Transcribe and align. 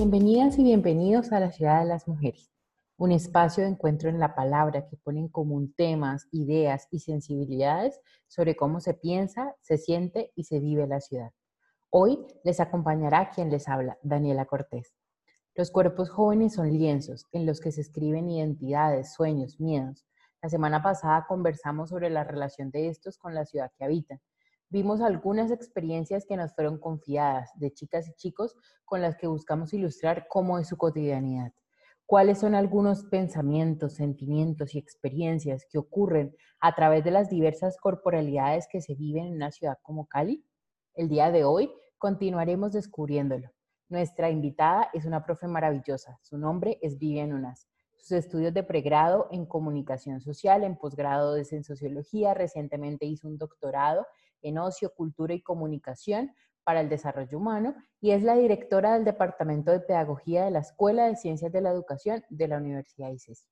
Bienvenidas 0.00 0.56
y 0.60 0.62
bienvenidos 0.62 1.32
a 1.32 1.40
la 1.40 1.50
Ciudad 1.50 1.80
de 1.80 1.88
las 1.88 2.06
Mujeres, 2.06 2.52
un 2.98 3.10
espacio 3.10 3.64
de 3.64 3.70
encuentro 3.70 4.08
en 4.08 4.20
la 4.20 4.36
palabra 4.36 4.86
que 4.86 4.96
pone 4.96 5.18
en 5.18 5.28
común 5.28 5.74
temas, 5.76 6.28
ideas 6.30 6.86
y 6.92 7.00
sensibilidades 7.00 8.00
sobre 8.28 8.54
cómo 8.54 8.78
se 8.78 8.94
piensa, 8.94 9.56
se 9.60 9.76
siente 9.76 10.30
y 10.36 10.44
se 10.44 10.60
vive 10.60 10.86
la 10.86 11.00
ciudad. 11.00 11.32
Hoy 11.90 12.24
les 12.44 12.60
acompañará 12.60 13.30
quien 13.30 13.50
les 13.50 13.66
habla, 13.66 13.98
Daniela 14.02 14.44
Cortés. 14.44 14.94
Los 15.56 15.72
cuerpos 15.72 16.10
jóvenes 16.10 16.54
son 16.54 16.72
lienzos 16.72 17.26
en 17.32 17.44
los 17.44 17.58
que 17.58 17.72
se 17.72 17.80
escriben 17.80 18.30
identidades, 18.30 19.14
sueños, 19.14 19.58
miedos. 19.58 20.06
La 20.40 20.48
semana 20.48 20.80
pasada 20.80 21.26
conversamos 21.26 21.90
sobre 21.90 22.08
la 22.08 22.22
relación 22.22 22.70
de 22.70 22.86
estos 22.86 23.18
con 23.18 23.34
la 23.34 23.46
ciudad 23.46 23.72
que 23.76 23.84
habitan 23.84 24.20
Vimos 24.70 25.00
algunas 25.00 25.50
experiencias 25.50 26.26
que 26.26 26.36
nos 26.36 26.54
fueron 26.54 26.78
confiadas 26.78 27.50
de 27.56 27.72
chicas 27.72 28.06
y 28.06 28.12
chicos 28.12 28.54
con 28.84 29.00
las 29.00 29.16
que 29.16 29.26
buscamos 29.26 29.72
ilustrar 29.72 30.26
cómo 30.28 30.58
es 30.58 30.68
su 30.68 30.76
cotidianidad. 30.76 31.54
¿Cuáles 32.04 32.40
son 32.40 32.54
algunos 32.54 33.04
pensamientos, 33.04 33.94
sentimientos 33.94 34.74
y 34.74 34.78
experiencias 34.78 35.64
que 35.70 35.78
ocurren 35.78 36.36
a 36.60 36.74
través 36.74 37.02
de 37.02 37.10
las 37.10 37.30
diversas 37.30 37.78
corporalidades 37.78 38.68
que 38.70 38.82
se 38.82 38.94
viven 38.94 39.28
en 39.28 39.36
una 39.36 39.50
ciudad 39.52 39.78
como 39.80 40.06
Cali? 40.06 40.44
El 40.94 41.08
día 41.08 41.30
de 41.30 41.44
hoy 41.44 41.72
continuaremos 41.96 42.72
descubriéndolo. 42.72 43.50
Nuestra 43.88 44.28
invitada 44.28 44.90
es 44.92 45.06
una 45.06 45.24
profe 45.24 45.46
maravillosa. 45.46 46.18
Su 46.20 46.36
nombre 46.36 46.78
es 46.82 46.98
Vivian 46.98 47.32
Unas. 47.32 47.68
Sus 47.96 48.12
estudios 48.12 48.52
de 48.52 48.62
pregrado 48.62 49.28
en 49.30 49.46
comunicación 49.46 50.20
social, 50.20 50.62
en 50.62 50.76
posgrado 50.76 51.36
en 51.36 51.64
sociología, 51.64 52.34
recientemente 52.34 53.06
hizo 53.06 53.28
un 53.28 53.38
doctorado 53.38 54.06
en 54.42 54.58
Ocio, 54.58 54.92
Cultura 54.94 55.34
y 55.34 55.42
Comunicación 55.42 56.32
para 56.64 56.80
el 56.80 56.88
Desarrollo 56.88 57.38
Humano 57.38 57.74
y 58.00 58.10
es 58.10 58.22
la 58.22 58.36
directora 58.36 58.94
del 58.94 59.04
Departamento 59.04 59.70
de 59.70 59.80
Pedagogía 59.80 60.44
de 60.44 60.50
la 60.50 60.58
Escuela 60.58 61.06
de 61.06 61.16
Ciencias 61.16 61.50
de 61.50 61.62
la 61.62 61.70
Educación 61.70 62.24
de 62.28 62.48
la 62.48 62.58
Universidad 62.58 63.10
ICESI. 63.10 63.48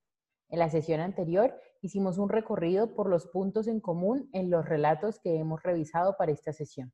En 0.49 0.59
la 0.59 0.69
sesión 0.69 1.01
anterior 1.01 1.59
hicimos 1.81 2.19
un 2.19 2.29
recorrido 2.29 2.95
por 2.95 3.09
los 3.09 3.27
puntos 3.27 3.67
en 3.69 3.81
común 3.81 4.29
en 4.33 4.51
los 4.51 4.65
relatos 4.65 5.19
que 5.19 5.39
hemos 5.39 5.63
revisado 5.63 6.17
para 6.17 6.33
esta 6.33 6.53
sesión. 6.53 6.93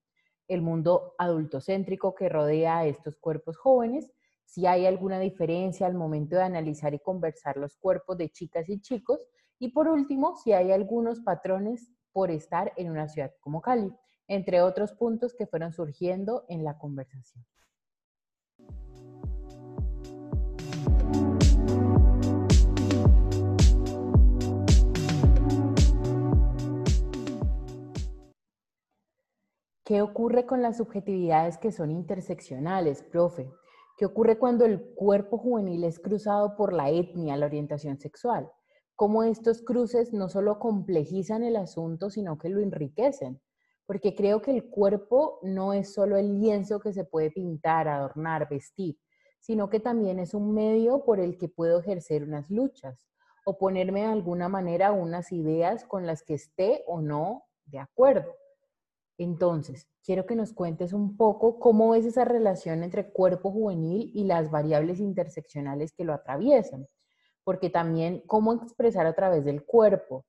El 0.48 0.62
mundo 0.62 1.14
adultocéntrico 1.18 2.14
que 2.14 2.28
rodea 2.28 2.78
a 2.78 2.86
estos 2.86 3.16
cuerpos 3.16 3.58
jóvenes, 3.58 4.12
si 4.44 4.66
hay 4.66 4.86
alguna 4.86 5.18
diferencia 5.18 5.86
al 5.86 5.94
momento 5.94 6.36
de 6.36 6.42
analizar 6.42 6.94
y 6.94 6.98
conversar 6.98 7.56
los 7.56 7.76
cuerpos 7.76 8.16
de 8.16 8.30
chicas 8.30 8.68
y 8.68 8.80
chicos, 8.80 9.26
y 9.58 9.68
por 9.68 9.88
último, 9.88 10.36
si 10.36 10.52
hay 10.52 10.72
algunos 10.72 11.20
patrones 11.20 11.92
por 12.12 12.30
estar 12.30 12.72
en 12.76 12.90
una 12.90 13.08
ciudad 13.08 13.32
como 13.40 13.60
Cali, 13.60 13.92
entre 14.28 14.62
otros 14.62 14.92
puntos 14.92 15.34
que 15.34 15.46
fueron 15.46 15.72
surgiendo 15.72 16.44
en 16.48 16.64
la 16.64 16.78
conversación. 16.78 17.44
¿Qué 29.84 30.00
ocurre 30.00 30.46
con 30.46 30.62
las 30.62 30.78
subjetividades 30.78 31.58
que 31.58 31.72
son 31.72 31.90
interseccionales, 31.90 33.02
profe? 33.02 33.52
¿Qué 33.98 34.06
ocurre 34.06 34.38
cuando 34.38 34.64
el 34.64 34.94
cuerpo 34.94 35.38
juvenil 35.38 35.84
es 35.84 35.98
cruzado 35.98 36.56
por 36.56 36.72
la 36.72 36.88
etnia, 36.88 37.36
la 37.36 37.46
orientación 37.46 37.98
sexual? 37.98 38.50
Cómo 39.02 39.24
estos 39.24 39.62
cruces 39.62 40.12
no 40.12 40.28
solo 40.28 40.60
complejizan 40.60 41.42
el 41.42 41.56
asunto, 41.56 42.08
sino 42.08 42.38
que 42.38 42.48
lo 42.48 42.60
enriquecen. 42.60 43.40
Porque 43.84 44.14
creo 44.14 44.40
que 44.40 44.52
el 44.52 44.70
cuerpo 44.70 45.40
no 45.42 45.72
es 45.72 45.92
solo 45.92 46.16
el 46.16 46.38
lienzo 46.38 46.78
que 46.78 46.92
se 46.92 47.04
puede 47.04 47.32
pintar, 47.32 47.88
adornar, 47.88 48.48
vestir, 48.48 48.96
sino 49.40 49.68
que 49.68 49.80
también 49.80 50.20
es 50.20 50.34
un 50.34 50.54
medio 50.54 51.04
por 51.04 51.18
el 51.18 51.36
que 51.36 51.48
puedo 51.48 51.80
ejercer 51.80 52.22
unas 52.22 52.48
luchas 52.48 52.96
o 53.44 53.58
ponerme 53.58 54.02
de 54.02 54.06
alguna 54.06 54.48
manera 54.48 54.92
unas 54.92 55.32
ideas 55.32 55.84
con 55.84 56.06
las 56.06 56.22
que 56.22 56.34
esté 56.34 56.84
o 56.86 57.00
no 57.00 57.42
de 57.64 57.80
acuerdo. 57.80 58.32
Entonces, 59.18 59.88
quiero 60.04 60.26
que 60.26 60.36
nos 60.36 60.52
cuentes 60.52 60.92
un 60.92 61.16
poco 61.16 61.58
cómo 61.58 61.96
es 61.96 62.06
esa 62.06 62.24
relación 62.24 62.84
entre 62.84 63.10
cuerpo 63.10 63.50
juvenil 63.50 64.12
y 64.14 64.22
las 64.22 64.52
variables 64.52 65.00
interseccionales 65.00 65.92
que 65.92 66.04
lo 66.04 66.14
atraviesan 66.14 66.86
porque 67.44 67.70
también 67.70 68.22
cómo 68.26 68.52
expresar 68.52 69.06
a 69.06 69.14
través 69.14 69.44
del 69.44 69.64
cuerpo. 69.64 70.24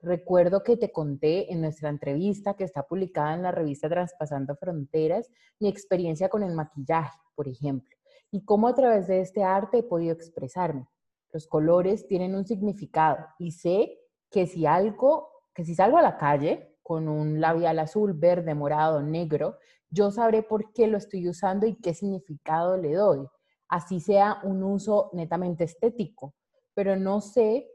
Recuerdo 0.00 0.62
que 0.62 0.76
te 0.76 0.92
conté 0.92 1.52
en 1.52 1.60
nuestra 1.60 1.90
entrevista 1.90 2.54
que 2.54 2.64
está 2.64 2.84
publicada 2.84 3.34
en 3.34 3.42
la 3.42 3.52
revista 3.52 3.88
Traspasando 3.88 4.56
Fronteras 4.56 5.30
mi 5.58 5.68
experiencia 5.68 6.28
con 6.28 6.42
el 6.42 6.54
maquillaje, 6.54 7.18
por 7.34 7.48
ejemplo, 7.48 7.96
y 8.30 8.44
cómo 8.44 8.68
a 8.68 8.74
través 8.74 9.06
de 9.06 9.20
este 9.20 9.42
arte 9.42 9.78
he 9.78 9.82
podido 9.82 10.14
expresarme. 10.14 10.88
Los 11.32 11.46
colores 11.46 12.06
tienen 12.06 12.34
un 12.34 12.46
significado 12.46 13.26
y 13.38 13.52
sé 13.52 13.98
que 14.30 14.46
si 14.46 14.66
algo, 14.66 15.28
que 15.54 15.64
si 15.64 15.74
salgo 15.74 15.98
a 15.98 16.02
la 16.02 16.16
calle 16.16 16.78
con 16.82 17.08
un 17.08 17.40
labial 17.40 17.78
azul, 17.78 18.14
verde, 18.14 18.54
morado, 18.54 19.02
negro, 19.02 19.58
yo 19.90 20.10
sabré 20.10 20.42
por 20.42 20.72
qué 20.72 20.86
lo 20.86 20.96
estoy 20.96 21.28
usando 21.28 21.66
y 21.66 21.76
qué 21.76 21.94
significado 21.94 22.76
le 22.76 22.94
doy. 22.94 23.26
Así 23.68 24.00
sea 24.00 24.38
un 24.44 24.62
uso 24.62 25.10
netamente 25.12 25.64
estético, 25.64 26.34
pero 26.74 26.96
no 26.96 27.20
sé, 27.20 27.68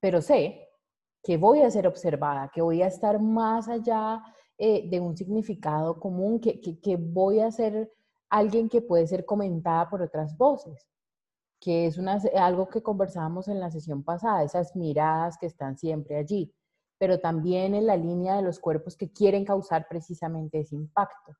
pero 0.00 0.20
sé 0.20 0.68
que 1.22 1.36
voy 1.36 1.62
a 1.62 1.70
ser 1.70 1.86
observada, 1.86 2.50
que 2.52 2.62
voy 2.62 2.82
a 2.82 2.88
estar 2.88 3.20
más 3.20 3.68
allá 3.68 4.22
eh, 4.58 4.88
de 4.90 5.00
un 5.00 5.16
significado 5.16 5.98
común, 5.98 6.40
que, 6.40 6.60
que, 6.60 6.96
voy 6.96 7.40
a 7.40 7.50
ser 7.50 7.92
alguien 8.28 8.68
que 8.68 8.82
puede 8.82 9.06
ser 9.06 9.24
comentada 9.24 9.88
por 9.88 10.02
otras 10.02 10.36
voces, 10.36 10.88
que 11.60 11.86
es 11.86 11.96
una, 11.96 12.20
algo 12.36 12.68
que 12.68 12.82
conversábamos 12.82 13.46
en 13.48 13.60
la 13.60 13.70
sesión 13.70 14.02
pasada, 14.02 14.42
esas 14.42 14.74
miradas 14.74 15.38
que 15.38 15.46
están 15.46 15.78
siempre 15.78 16.16
allí, 16.16 16.52
pero 16.98 17.20
también 17.20 17.74
en 17.74 17.86
la 17.86 17.96
línea 17.96 18.36
de 18.36 18.42
los 18.42 18.58
cuerpos 18.58 18.96
que 18.96 19.12
quieren 19.12 19.44
causar 19.44 19.86
precisamente 19.88 20.60
ese 20.60 20.74
impacto. 20.74 21.36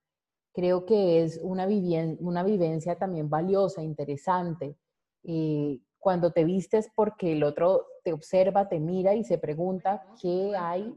Creo 0.54 0.84
que 0.84 1.22
es 1.22 1.40
una, 1.42 1.66
vivencia 1.66 2.98
también 2.98 3.30
valiosa, 3.30 3.82
interesante, 3.82 4.76
eh, 5.24 5.80
cuando 6.02 6.32
te 6.32 6.44
vistes 6.44 6.90
porque 6.96 7.32
el 7.32 7.44
otro 7.44 7.86
te 8.02 8.12
observa, 8.12 8.68
te 8.68 8.80
mira 8.80 9.14
y 9.14 9.22
se 9.22 9.38
pregunta 9.38 10.02
qué 10.20 10.52
hay. 10.58 10.92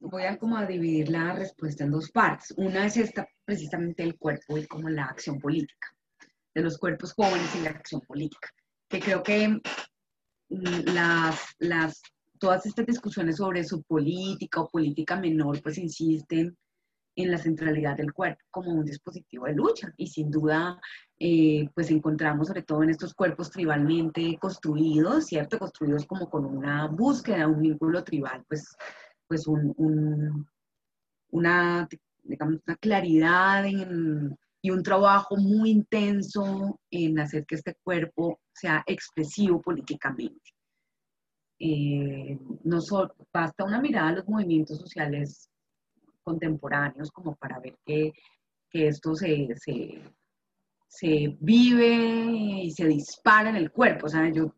Voy 0.00 0.22
a 0.22 0.38
como 0.38 0.56
a 0.56 0.64
dividir 0.64 1.08
la 1.08 1.34
respuesta 1.34 1.82
en 1.82 1.90
dos 1.90 2.08
partes. 2.12 2.54
Una 2.56 2.86
es 2.86 2.96
esta, 2.96 3.28
precisamente 3.44 4.04
el 4.04 4.16
cuerpo 4.16 4.56
y 4.56 4.64
como 4.68 4.88
la 4.88 5.06
acción 5.06 5.40
política, 5.40 5.88
de 6.54 6.62
los 6.62 6.78
cuerpos 6.78 7.12
jóvenes 7.14 7.52
y 7.56 7.62
la 7.62 7.70
acción 7.70 8.00
política, 8.02 8.48
que 8.88 9.00
creo 9.00 9.24
que 9.24 9.48
mm, 9.48 10.94
las, 10.94 11.40
las, 11.58 12.00
todas 12.38 12.64
estas 12.64 12.86
discusiones 12.86 13.38
sobre 13.38 13.64
su 13.64 13.82
política 13.82 14.60
o 14.60 14.68
política 14.68 15.16
menor, 15.16 15.60
pues 15.62 15.78
insisten 15.78 16.56
en 17.16 17.30
la 17.30 17.38
centralidad 17.38 17.96
del 17.96 18.12
cuerpo 18.12 18.42
como 18.50 18.72
un 18.72 18.84
dispositivo 18.84 19.46
de 19.46 19.54
lucha. 19.54 19.92
Y 19.96 20.06
sin 20.08 20.30
duda, 20.30 20.80
eh, 21.18 21.68
pues 21.74 21.90
encontramos 21.90 22.48
sobre 22.48 22.62
todo 22.62 22.82
en 22.82 22.90
estos 22.90 23.14
cuerpos 23.14 23.50
tribalmente 23.50 24.36
construidos, 24.40 25.26
¿cierto? 25.26 25.58
Construidos 25.58 26.06
como 26.06 26.28
con 26.28 26.44
una 26.44 26.86
búsqueda, 26.88 27.48
un 27.48 27.60
vínculo 27.60 28.02
tribal, 28.02 28.44
pues, 28.48 28.76
pues 29.26 29.46
un, 29.46 30.46
una, 31.30 31.88
digamos, 32.22 32.60
una 32.66 32.76
claridad 32.76 33.64
y 34.60 34.70
un 34.70 34.82
trabajo 34.82 35.36
muy 35.36 35.70
intenso 35.70 36.80
en 36.90 37.18
hacer 37.18 37.44
que 37.46 37.56
este 37.56 37.76
cuerpo 37.82 38.40
sea 38.52 38.82
expresivo 38.86 39.60
políticamente. 39.60 40.54
Eh, 41.58 42.38
no 42.64 42.80
solo, 42.80 43.14
basta 43.32 43.64
una 43.64 43.80
mirada 43.80 44.08
a 44.08 44.12
los 44.16 44.28
movimientos 44.28 44.78
sociales 44.78 45.48
contemporáneos 46.24 47.10
como 47.12 47.36
para 47.36 47.60
ver 47.60 47.76
que, 47.84 48.12
esto 48.72 49.14
se, 49.14 49.54
se, 50.88 51.36
vive 51.38 52.64
y 52.64 52.72
se 52.72 52.86
dispara 52.88 53.50
en 53.50 53.56
el 53.56 53.70
cuerpo. 53.70 54.06
O 54.06 54.08
sea, 54.08 54.28
yo 54.32 54.52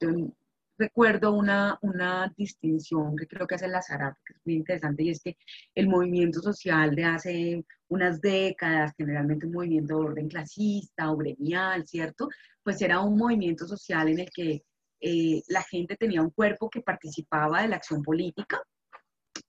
recuerdo 0.78 1.32
una, 1.32 1.78
una 1.82 2.32
distinción 2.36 3.14
que 3.16 3.26
creo 3.26 3.46
que 3.46 3.56
hace 3.56 3.68
Lazarato, 3.68 4.18
que 4.24 4.32
es 4.32 4.40
muy 4.44 4.54
interesante, 4.54 5.02
y 5.02 5.10
es 5.10 5.20
que 5.22 5.36
el 5.74 5.88
movimiento 5.88 6.40
social 6.40 6.94
de 6.94 7.04
hace 7.04 7.64
unas 7.88 8.20
décadas, 8.20 8.94
generalmente 8.96 9.46
un 9.46 9.52
movimiento 9.52 9.98
de 9.98 10.06
orden 10.06 10.28
clasista 10.28 11.10
o 11.10 11.16
gremial, 11.16 11.86
¿cierto? 11.86 12.28
Pues 12.62 12.80
era 12.80 13.00
un 13.00 13.16
movimiento 13.16 13.66
social 13.66 14.08
en 14.08 14.20
el 14.20 14.30
que 14.30 14.62
eh, 15.00 15.42
la 15.48 15.62
gente 15.62 15.96
tenía 15.96 16.22
un 16.22 16.30
cuerpo 16.30 16.70
que 16.70 16.80
participaba 16.80 17.62
de 17.62 17.68
la 17.68 17.76
acción 17.76 18.02
política, 18.02 18.62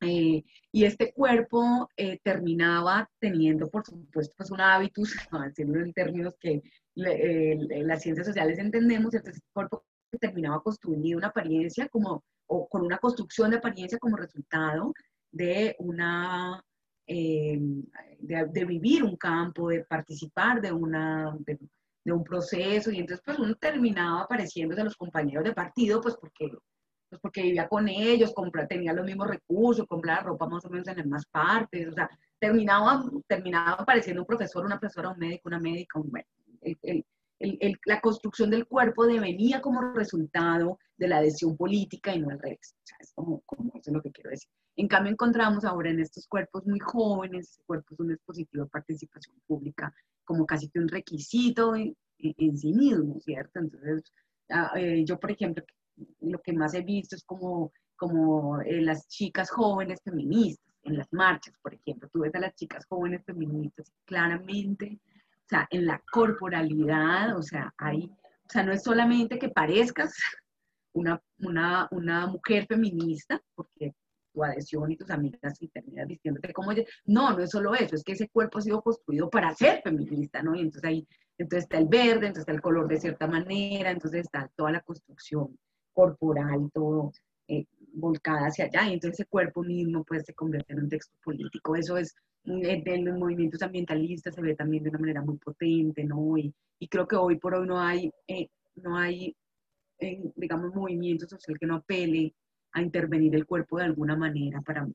eh, 0.02 0.44
y 0.72 0.84
este 0.86 1.12
cuerpo 1.14 1.90
eh, 1.98 2.20
terminaba 2.24 3.10
teniendo, 3.20 3.70
por 3.70 3.86
supuesto, 3.86 4.34
pues 4.38 4.52
un 4.52 4.62
hábitus, 4.62 5.16
haciendo 5.32 5.80
en 5.80 5.94
términos 5.94 6.36
que 6.40 6.62
las 6.96 8.02
ciencias 8.02 8.26
sociales 8.26 8.58
entendemos, 8.58 9.14
este 9.14 9.32
cuerpo 9.54 9.86
terminaba 10.20 10.62
construyendo 10.62 11.18
una 11.18 11.28
apariencia 11.28 11.88
como, 11.90 12.24
o 12.48 12.68
con 12.68 12.84
una 12.84 12.98
construcción 12.98 13.52
de 13.52 13.58
apariencia 13.58 14.00
como 14.00 14.18
resultado 14.18 14.94
de 15.32 15.76
una, 15.80 16.64
eh, 17.06 17.60
de, 18.20 18.66
vivir 18.66 19.04
un 19.04 19.16
campo, 19.16 19.70
de 19.70 19.84
participar 19.86 20.62
de 20.62 20.72
una, 20.72 21.36
de, 21.40 21.60
de 22.04 22.12
un 22.14 22.24
proceso 22.24 22.92
y 22.92 23.00
entonces 23.00 23.24
pues 23.26 23.40
uno 23.40 23.56
terminaba 23.56 24.22
apareciéndose 24.22 24.82
a 24.82 24.86
los 24.86 24.96
compañeros 24.96 25.44
de 25.44 25.54
partido 25.54 26.02
pues 26.02 26.16
porque, 26.16 26.52
pues 27.10 27.22
porque 27.22 27.42
vivía 27.42 27.68
con 27.68 27.88
ellos, 27.88 28.34
compra, 28.34 28.68
tenía 28.68 28.94
los 28.94 29.06
mismos 29.06 29.28
recursos, 29.28 29.86
compraba 29.88 30.22
ropa 30.22 30.48
más 30.48 30.66
o 30.66 30.70
menos 30.70 30.88
en 30.88 30.98
las 30.98 31.08
más 31.08 31.26
partes, 31.26 31.88
o 31.88 31.94
sea, 31.94 32.10
terminaba, 32.40 33.04
terminaba 33.28 33.72
apareciendo 33.74 34.22
un 34.22 34.28
profesor, 34.28 34.66
una 34.66 34.80
profesora, 34.80 35.10
un 35.10 35.20
médico, 35.20 35.50
una 35.50 35.60
médica, 35.60 36.00
un, 36.00 36.12
el, 36.62 36.78
el, 37.40 37.58
el, 37.62 37.80
la 37.86 38.02
construcción 38.02 38.50
del 38.50 38.68
cuerpo 38.68 39.06
devenía 39.06 39.62
como 39.62 39.94
resultado 39.94 40.80
de 40.98 41.08
la 41.08 41.18
adhesión 41.18 41.56
política 41.56 42.14
y 42.14 42.20
no 42.20 42.30
al 42.30 42.40
revés. 42.40 42.76
O 42.76 42.82
sea, 42.84 42.98
es 43.00 43.14
como, 43.14 43.42
como 43.46 43.70
eso 43.76 43.92
es 43.92 43.94
lo 43.94 44.02
que 44.02 44.12
quiero 44.12 44.32
decir. 44.32 44.50
En 44.76 44.88
cambio, 44.88 45.12
encontramos 45.12 45.66
ahora 45.66 45.90
en 45.90 46.00
estos 46.00 46.28
cuerpos 46.28 46.66
muy 46.66 46.80
jóvenes, 46.80 47.60
cuerpos 47.66 48.00
un 48.00 48.10
dispositivo 48.10 48.64
de 48.64 48.70
participación 48.70 49.36
pública, 49.48 49.94
como 50.24 50.46
casi 50.46 50.70
que 50.70 50.80
un 50.80 50.88
requisito 50.88 51.76
en, 51.76 51.96
en 52.20 52.58
sí 52.58 52.74
mismo, 52.74 53.20
¿cierto? 53.20 53.60
Entonces, 53.60 54.04
ah, 54.50 54.72
eh, 54.76 55.04
yo, 55.06 55.20
por 55.20 55.32
ejemplo, 55.32 55.64
lo 56.22 56.40
que 56.42 56.54
más 56.54 56.74
he 56.74 56.82
visto 56.82 57.16
es 57.16 57.24
como, 57.24 57.72
como 57.96 58.62
eh, 58.62 58.82
las 58.82 59.08
chicas 59.08 59.50
jóvenes 59.50 60.02
feministas 60.04 60.66
en 60.84 60.98
las 60.98 61.12
marchas, 61.12 61.56
por 61.62 61.74
ejemplo. 61.74 62.10
Tú 62.12 62.22
ves 62.22 62.34
a 62.36 62.40
las 62.40 62.56
chicas 62.56 62.86
jóvenes 62.88 63.24
feministas 63.26 63.92
claramente 64.06 65.00
o 65.48 65.50
sea, 65.50 65.66
en 65.70 65.86
la 65.86 66.04
corporalidad, 66.12 67.38
o 67.38 67.42
sea, 67.42 67.74
hay, 67.78 68.04
o 68.04 68.50
sea, 68.50 68.64
no 68.64 68.74
es 68.74 68.84
solamente 68.84 69.40
que 69.40 69.48
parezcas 69.48 70.14
una, 70.92 71.22
una, 71.40 71.88
una 71.92 72.28
mujer 72.28 72.66
feminista, 72.68 73.42
porque 73.56 73.96
tu 74.34 74.44
adhesión 74.44 74.92
y 74.92 74.98
tus 74.98 75.10
amigas 75.10 75.54
y 75.62 75.70
terminas 75.70 76.06
vistiéndote 76.06 76.52
como. 76.52 76.74
No, 77.06 77.32
no 77.32 77.40
es 77.40 77.50
solo 77.50 77.76
eso, 77.76 77.96
es 77.96 78.04
que 78.04 78.12
ese 78.12 78.28
cuerpo 78.28 78.58
ha 78.58 78.62
sido 78.62 78.82
construido 78.82 79.30
para 79.30 79.56
ser 79.56 79.82
feminista, 79.84 80.44
¿no? 80.44 80.54
Y 80.54 80.60
entonces 80.60 80.84
ahí, 80.84 81.08
entonces 81.38 81.64
está 81.64 81.78
el 81.78 81.88
verde, 81.88 82.28
entonces 82.28 82.42
está 82.42 82.52
el 82.52 82.62
color 82.62 82.90
de 82.90 83.00
cierta 83.00 83.26
manera, 83.26 83.90
entonces 83.90 84.26
está 84.26 84.52
toda 84.58 84.72
la 84.72 84.82
construcción 84.82 85.58
corporal, 85.98 86.70
todo 86.72 87.12
eh, 87.48 87.66
volcada 87.94 88.48
hacia 88.48 88.66
allá, 88.66 88.88
y 88.88 88.94
entonces 88.94 89.20
ese 89.20 89.30
cuerpo 89.30 89.64
mismo 89.64 90.04
pues 90.04 90.26
se 90.26 90.34
convierte 90.36 90.74
en 90.74 90.84
un 90.84 90.90
texto 90.90 91.16
político. 91.24 91.76
Eso 91.76 91.98
es 91.98 92.16
en 92.46 93.06
los 93.06 93.18
movimientos 93.18 93.62
ambientalistas 93.64 94.36
se 94.36 94.42
ve 94.42 94.56
también 94.56 94.84
de 94.84 94.90
una 94.92 95.00
manera 95.00 95.22
muy 95.22 95.38
potente, 95.38 96.04
¿no? 96.04 96.38
Y, 96.38 96.54
y 96.80 96.88
creo 96.88 97.08
que 97.08 97.16
hoy 97.16 97.38
por 97.38 97.56
hoy 97.56 97.68
no 97.68 97.80
hay, 97.80 98.12
eh, 98.28 98.48
no 98.76 98.96
hay 98.96 99.36
eh, 100.00 100.22
digamos, 100.36 100.74
movimiento 100.76 101.28
social 101.28 101.58
que 101.60 101.66
no 101.66 101.78
apele 101.78 102.36
a 102.74 102.82
intervenir 102.82 103.34
el 103.36 103.48
cuerpo 103.48 103.80
de 103.80 103.86
alguna 103.86 104.16
manera 104.16 104.62
para, 104.62 104.88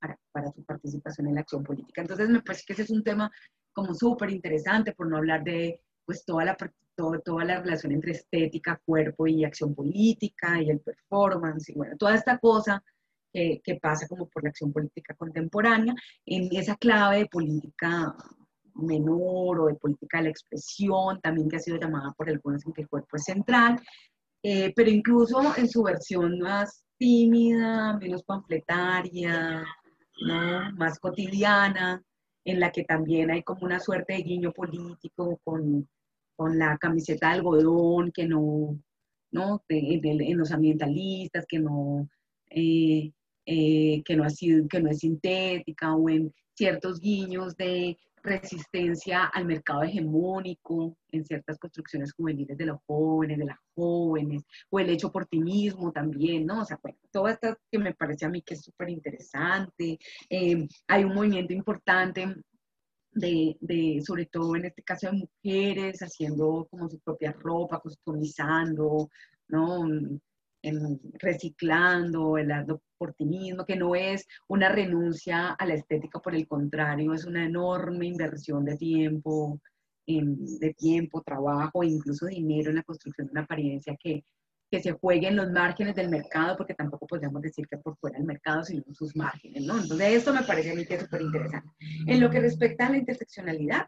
para, 0.00 0.18
para, 0.32 0.50
su 0.50 0.64
participación 0.64 1.28
en 1.28 1.36
la 1.36 1.42
acción 1.42 1.62
política. 1.62 2.02
Entonces 2.02 2.28
me 2.28 2.42
parece 2.42 2.64
que 2.66 2.72
ese 2.72 2.82
es 2.82 2.90
un 2.90 3.04
tema 3.04 3.30
como 3.72 3.94
súper 3.94 4.30
interesante, 4.30 4.92
por 4.92 5.08
no 5.08 5.16
hablar 5.16 5.44
de 5.44 5.80
pues 6.04 6.24
toda 6.24 6.44
la, 6.44 6.56
todo, 7.00 7.20
toda 7.20 7.44
la 7.44 7.60
relación 7.60 7.92
entre 7.92 8.12
estética, 8.12 8.80
cuerpo 8.84 9.26
y 9.26 9.44
acción 9.44 9.74
política 9.74 10.60
y 10.60 10.70
el 10.70 10.80
performance 10.80 11.70
y 11.70 11.74
bueno, 11.74 11.96
toda 11.96 12.14
esta 12.14 12.38
cosa 12.38 12.82
que, 13.32 13.78
pasa 13.80 14.08
como 14.08 14.28
por 14.28 14.42
la 14.42 14.50
acción 14.50 14.72
política 14.72 15.14
contemporánea, 15.14 15.94
en 16.26 16.48
esa 16.54 16.76
clave 16.76 17.18
de 17.18 17.26
política 17.26 18.14
menor 18.74 19.60
o 19.60 19.66
de 19.66 19.74
política 19.74 20.18
de 20.18 20.24
la 20.24 20.30
expresión, 20.30 21.20
también 21.20 21.48
que 21.48 21.56
ha 21.56 21.60
sido 21.60 21.78
llamada 21.78 22.12
por 22.16 22.28
algunos 22.28 22.64
en 22.66 22.72
que 22.72 22.82
el 22.82 22.88
cuerpo 22.88 23.16
es 23.16 23.24
central, 23.24 23.80
eh, 24.42 24.72
pero 24.74 24.90
incluso 24.90 25.40
en 25.56 25.68
su 25.68 25.82
versión 25.82 26.38
más 26.40 26.84
tímida, 26.98 27.96
menos 27.98 28.24
panfletaria, 28.24 29.64
¿no? 30.26 30.72
más 30.72 30.98
cotidiana, 30.98 32.02
en 32.44 32.60
la 32.60 32.72
que 32.72 32.84
también 32.84 33.30
hay 33.30 33.42
como 33.42 33.64
una 33.64 33.80
suerte 33.80 34.14
de 34.14 34.22
guiño 34.22 34.52
político 34.52 35.38
con, 35.44 35.88
con 36.40 36.58
la 36.58 36.78
camiseta 36.78 37.28
de 37.28 37.34
algodón 37.34 38.12
que 38.12 38.26
no, 38.26 38.80
¿no? 39.30 39.62
en 39.68 40.38
los 40.38 40.50
ambientalistas, 40.52 41.44
que 41.46 41.58
no, 41.58 42.08
eh, 42.48 43.12
eh, 43.44 44.02
que, 44.02 44.16
no 44.16 44.30
sido, 44.30 44.66
que 44.66 44.80
no 44.80 44.88
es 44.88 45.00
sintética 45.00 45.94
o 45.94 46.08
en 46.08 46.32
ciertos 46.56 46.98
guiños 46.98 47.54
de 47.58 47.98
resistencia 48.22 49.24
al 49.24 49.44
mercado 49.44 49.82
hegemónico 49.82 50.96
en 51.12 51.26
ciertas 51.26 51.58
construcciones 51.58 52.14
juveniles 52.14 52.56
de 52.56 52.64
los 52.64 52.78
jóvenes, 52.86 53.36
de 53.36 53.44
las 53.44 53.58
jóvenes, 53.74 54.42
o 54.70 54.80
el 54.80 54.88
hecho 54.88 55.12
por 55.12 55.26
ti 55.26 55.40
mismo 55.40 55.92
también, 55.92 56.46
¿no? 56.46 56.62
O 56.62 56.64
sea, 56.64 56.78
bueno, 56.82 56.96
todo 57.12 57.28
esto 57.28 57.54
que 57.70 57.78
me 57.78 57.92
parece 57.92 58.24
a 58.24 58.30
mí 58.30 58.40
que 58.40 58.54
es 58.54 58.62
súper 58.62 58.88
interesante. 58.88 59.98
Eh, 60.30 60.66
hay 60.88 61.04
un 61.04 61.14
movimiento 61.14 61.52
importante 61.52 62.34
de, 63.12 64.02
sobre 64.04 64.26
todo 64.26 64.56
en 64.56 64.66
este 64.66 64.82
caso 64.82 65.08
de 65.08 65.26
mujeres, 65.42 66.00
haciendo 66.00 66.66
como 66.70 66.88
su 66.88 66.98
propia 67.00 67.32
ropa, 67.32 67.80
customizando, 67.80 69.10
¿no? 69.48 69.84
en 70.62 71.00
reciclando, 71.18 72.36
el 72.36 72.48
mismo, 73.20 73.64
que 73.64 73.76
no 73.76 73.94
es 73.94 74.26
una 74.48 74.68
renuncia 74.68 75.50
a 75.50 75.66
la 75.66 75.74
estética, 75.74 76.20
por 76.20 76.34
el 76.34 76.46
contrario, 76.46 77.14
es 77.14 77.24
una 77.24 77.44
enorme 77.46 78.06
inversión 78.06 78.64
de 78.64 78.76
tiempo, 78.76 79.60
de 80.06 80.74
tiempo, 80.74 81.22
trabajo 81.22 81.82
e 81.82 81.88
incluso 81.88 82.26
dinero 82.26 82.70
en 82.70 82.76
la 82.76 82.82
construcción 82.82 83.28
de 83.28 83.32
una 83.32 83.42
apariencia 83.42 83.96
que, 83.98 84.24
que 84.70 84.80
se 84.80 84.92
juegue 84.92 85.28
en 85.28 85.36
los 85.36 85.50
márgenes 85.50 85.94
del 85.96 86.08
mercado, 86.08 86.56
porque 86.56 86.74
tampoco 86.74 87.06
podemos 87.06 87.42
decir 87.42 87.66
que 87.66 87.78
por 87.78 87.96
fuera 87.98 88.18
del 88.18 88.26
mercado, 88.26 88.62
sino 88.62 88.82
en 88.86 88.94
sus 88.94 89.16
márgenes, 89.16 89.64
¿no? 89.64 89.80
Entonces, 89.80 90.12
esto 90.12 90.32
me 90.32 90.42
parece 90.42 90.70
a 90.70 90.74
mí 90.74 90.86
que 90.86 90.94
es 90.94 91.02
súper 91.02 91.22
interesante. 91.22 91.68
En 92.06 92.20
lo 92.20 92.30
que 92.30 92.40
respecta 92.40 92.86
a 92.86 92.90
la 92.90 92.98
interseccionalidad, 92.98 93.86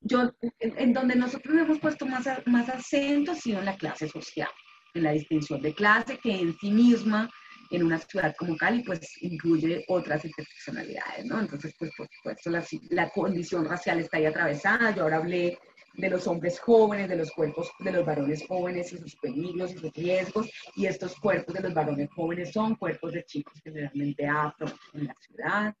yo, 0.00 0.32
en, 0.60 0.92
donde 0.94 1.14
nosotros 1.14 1.54
hemos 1.54 1.78
puesto 1.78 2.06
más, 2.06 2.26
más 2.46 2.68
acento 2.70 3.32
ha 3.32 3.34
sido 3.34 3.58
en 3.58 3.66
la 3.66 3.76
clase 3.76 4.08
social 4.08 4.48
en 4.94 5.02
la 5.04 5.12
distinción 5.12 5.60
de 5.62 5.74
clase, 5.74 6.18
que 6.18 6.32
en 6.32 6.56
sí 6.58 6.70
misma, 6.70 7.30
en 7.70 7.84
una 7.84 7.98
ciudad 7.98 8.34
como 8.36 8.56
Cali, 8.56 8.82
pues 8.82 9.00
incluye 9.20 9.84
otras 9.88 10.24
interseccionalidades, 10.24 11.26
¿no? 11.26 11.40
Entonces, 11.40 11.74
pues 11.78 11.90
por 11.96 12.08
supuesto, 12.10 12.50
la, 12.50 12.64
la 12.90 13.10
condición 13.10 13.64
racial 13.64 14.00
está 14.00 14.18
ahí 14.18 14.26
atravesada. 14.26 14.94
Yo 14.94 15.02
ahora 15.02 15.18
hablé 15.18 15.58
de 16.00 16.10
los 16.10 16.26
hombres 16.26 16.58
jóvenes, 16.58 17.08
de 17.08 17.16
los 17.16 17.30
cuerpos 17.32 17.70
de 17.78 17.92
los 17.92 18.04
varones 18.04 18.46
jóvenes 18.46 18.92
y 18.92 18.98
sus 18.98 19.16
peligros 19.16 19.72
y 19.72 19.78
sus 19.78 19.92
riesgos. 19.92 20.50
Y 20.76 20.86
estos 20.86 21.14
cuerpos 21.20 21.54
de 21.54 21.60
los 21.60 21.74
varones 21.74 22.08
jóvenes 22.14 22.52
son 22.52 22.76
cuerpos 22.76 23.12
de 23.12 23.24
chicos 23.24 23.60
generalmente 23.62 24.26
afro 24.26 24.66
en 24.94 25.06
la 25.06 25.14
ciudad. 25.20 25.74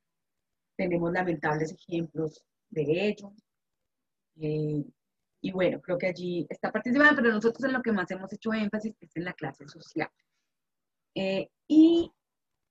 Tenemos 0.76 1.12
lamentables 1.12 1.72
ejemplos 1.72 2.44
de 2.68 3.08
ello. 3.08 3.32
Eh, 4.40 4.84
y 5.42 5.52
bueno, 5.52 5.80
creo 5.80 5.98
que 5.98 6.08
allí 6.08 6.46
está 6.50 6.70
participando, 6.70 7.22
pero 7.22 7.34
nosotros 7.34 7.64
en 7.64 7.72
lo 7.72 7.82
que 7.82 7.92
más 7.92 8.10
hemos 8.10 8.32
hecho 8.32 8.52
énfasis 8.52 8.94
es 9.00 9.16
en 9.16 9.24
la 9.24 9.32
clase 9.32 9.66
social. 9.66 10.10
Eh, 11.14 11.48
y, 11.66 12.12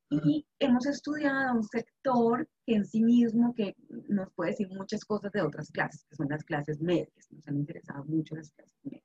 y, 0.10 0.46
hemos 0.60 0.86
estudiado 0.88 1.56
un 1.56 1.64
sector 1.64 2.48
que 2.66 2.76
en 2.76 2.86
sí 2.86 3.02
mismo 3.04 3.54
que 3.54 3.76
nos 4.08 4.32
puede 4.34 4.52
decir 4.52 4.68
muchas 4.70 5.06
cosas 5.06 5.32
de 5.32 5.42
otras 5.42 5.72
clases, 5.72 6.04
que 6.10 6.16
son 6.16 6.28
las 6.30 6.44
clases 6.44 6.82
medias. 6.82 7.28
Nos 7.32 7.48
han 7.48 7.58
interesado 7.58 8.04
mucho 8.06 8.36
las 8.36 8.52
clases 8.52 8.74
medias. 8.84 9.04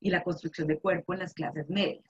Y 0.00 0.10
la 0.10 0.22
construcción 0.22 0.68
de 0.68 0.80
cuerpo 0.80 1.14
en 1.14 1.20
las 1.20 1.32
clases 1.32 1.68
medias. 1.70 2.04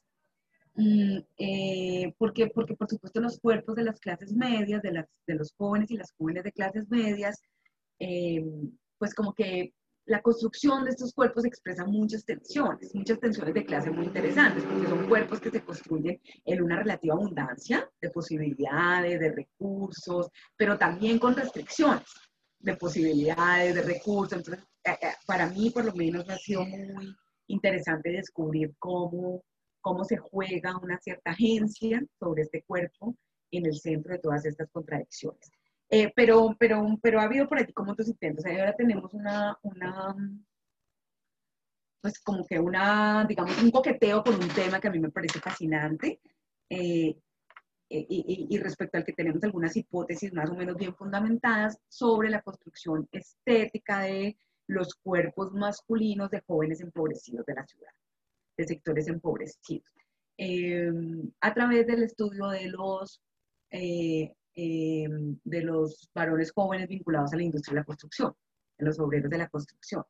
Mm, 0.76 1.18
eh, 1.38 2.14
porque, 2.18 2.48
por 2.48 2.66
supuesto 2.66 3.20
los 3.20 3.38
cuerpos 3.38 3.76
de 3.76 3.84
las 3.84 4.00
clases 4.00 4.32
medias, 4.32 4.82
de, 4.82 4.92
las, 4.92 5.06
de 5.26 5.34
los 5.34 5.52
jóvenes 5.56 5.90
y 5.90 5.96
las 5.96 6.12
jóvenes 6.12 6.44
de 6.44 6.52
clases 6.52 6.88
medias, 6.90 7.40
eh, 8.00 8.44
pues 8.98 9.14
como 9.14 9.34
que 9.34 9.72
la 10.06 10.20
construcción 10.20 10.84
de 10.84 10.90
estos 10.90 11.14
cuerpos 11.14 11.44
expresa 11.44 11.84
muchas 11.86 12.24
tensiones, 12.24 12.94
muchas 12.94 13.18
tensiones 13.18 13.54
de 13.54 13.64
clase 13.64 13.90
muy 13.90 14.04
interesantes, 14.04 14.62
porque 14.64 14.86
son 14.86 15.08
cuerpos 15.08 15.40
que 15.40 15.50
se 15.50 15.64
construyen 15.64 16.20
en 16.44 16.62
una 16.62 16.76
relativa 16.76 17.14
abundancia 17.14 17.88
de 18.00 18.10
posibilidades, 18.10 19.18
de 19.18 19.32
recursos, 19.32 20.28
pero 20.56 20.76
también 20.76 21.18
con 21.18 21.34
restricciones 21.34 22.04
de 22.58 22.76
posibilidades, 22.76 23.74
de 23.74 23.82
recursos. 23.82 24.38
Entonces, 24.38 24.64
eh, 24.84 24.98
eh, 25.00 25.14
para 25.26 25.48
mí, 25.48 25.70
por 25.70 25.84
lo 25.84 25.94
menos, 25.94 26.28
ha 26.28 26.36
sido 26.36 26.64
muy 26.64 27.14
interesante 27.46 28.10
descubrir 28.10 28.74
cómo, 28.78 29.42
cómo 29.80 30.04
se 30.04 30.18
juega 30.18 30.76
una 30.82 30.98
cierta 30.98 31.30
agencia 31.30 32.02
sobre 32.18 32.42
este 32.42 32.62
cuerpo 32.62 33.16
en 33.50 33.66
el 33.66 33.74
centro 33.74 34.12
de 34.12 34.18
todas 34.18 34.44
estas 34.44 34.70
contradicciones. 34.70 35.50
Eh, 35.90 36.12
pero, 36.14 36.56
pero, 36.58 36.98
pero 37.02 37.20
ha 37.20 37.24
habido 37.24 37.48
por 37.48 37.58
aquí 37.58 37.72
como 37.72 37.92
otros 37.92 38.08
intentos. 38.08 38.44
ahora 38.46 38.74
tenemos 38.74 39.12
una, 39.14 39.56
una, 39.62 40.14
pues 42.00 42.18
como 42.20 42.44
que 42.46 42.58
una, 42.58 43.24
digamos, 43.28 43.62
un 43.62 43.70
coqueteo 43.70 44.22
con 44.22 44.34
un 44.34 44.48
tema 44.48 44.80
que 44.80 44.88
a 44.88 44.90
mí 44.90 44.98
me 44.98 45.10
parece 45.10 45.40
fascinante. 45.40 46.20
Eh, 46.70 47.16
y, 47.88 48.46
y, 48.50 48.58
respecto 48.58 48.98
al 48.98 49.04
que 49.04 49.12
tenemos 49.12 49.44
algunas 49.44 49.76
hipótesis 49.76 50.32
más 50.32 50.50
o 50.50 50.54
menos 50.54 50.76
bien 50.76 50.94
fundamentadas 50.96 51.78
sobre 51.88 52.28
la 52.30 52.42
construcción 52.42 53.06
estética 53.12 54.00
de 54.00 54.36
los 54.66 54.94
cuerpos 54.94 55.52
masculinos 55.52 56.30
de 56.30 56.40
jóvenes 56.40 56.80
empobrecidos 56.80 57.46
de 57.46 57.54
la 57.54 57.66
ciudad, 57.66 57.92
de 58.56 58.66
sectores 58.66 59.06
empobrecidos, 59.08 59.92
eh, 60.38 60.90
a 61.40 61.54
través 61.54 61.86
del 61.86 62.02
estudio 62.02 62.48
de 62.48 62.68
los 62.68 63.22
eh, 63.70 64.34
de 64.54 65.62
los 65.62 66.10
varones 66.14 66.52
jóvenes 66.52 66.88
vinculados 66.88 67.32
a 67.32 67.36
la 67.36 67.42
industria 67.42 67.74
de 67.74 67.80
la 67.80 67.84
construcción, 67.84 68.34
de 68.78 68.86
los 68.86 68.98
obreros 69.00 69.30
de 69.30 69.38
la 69.38 69.48
construcción. 69.48 70.04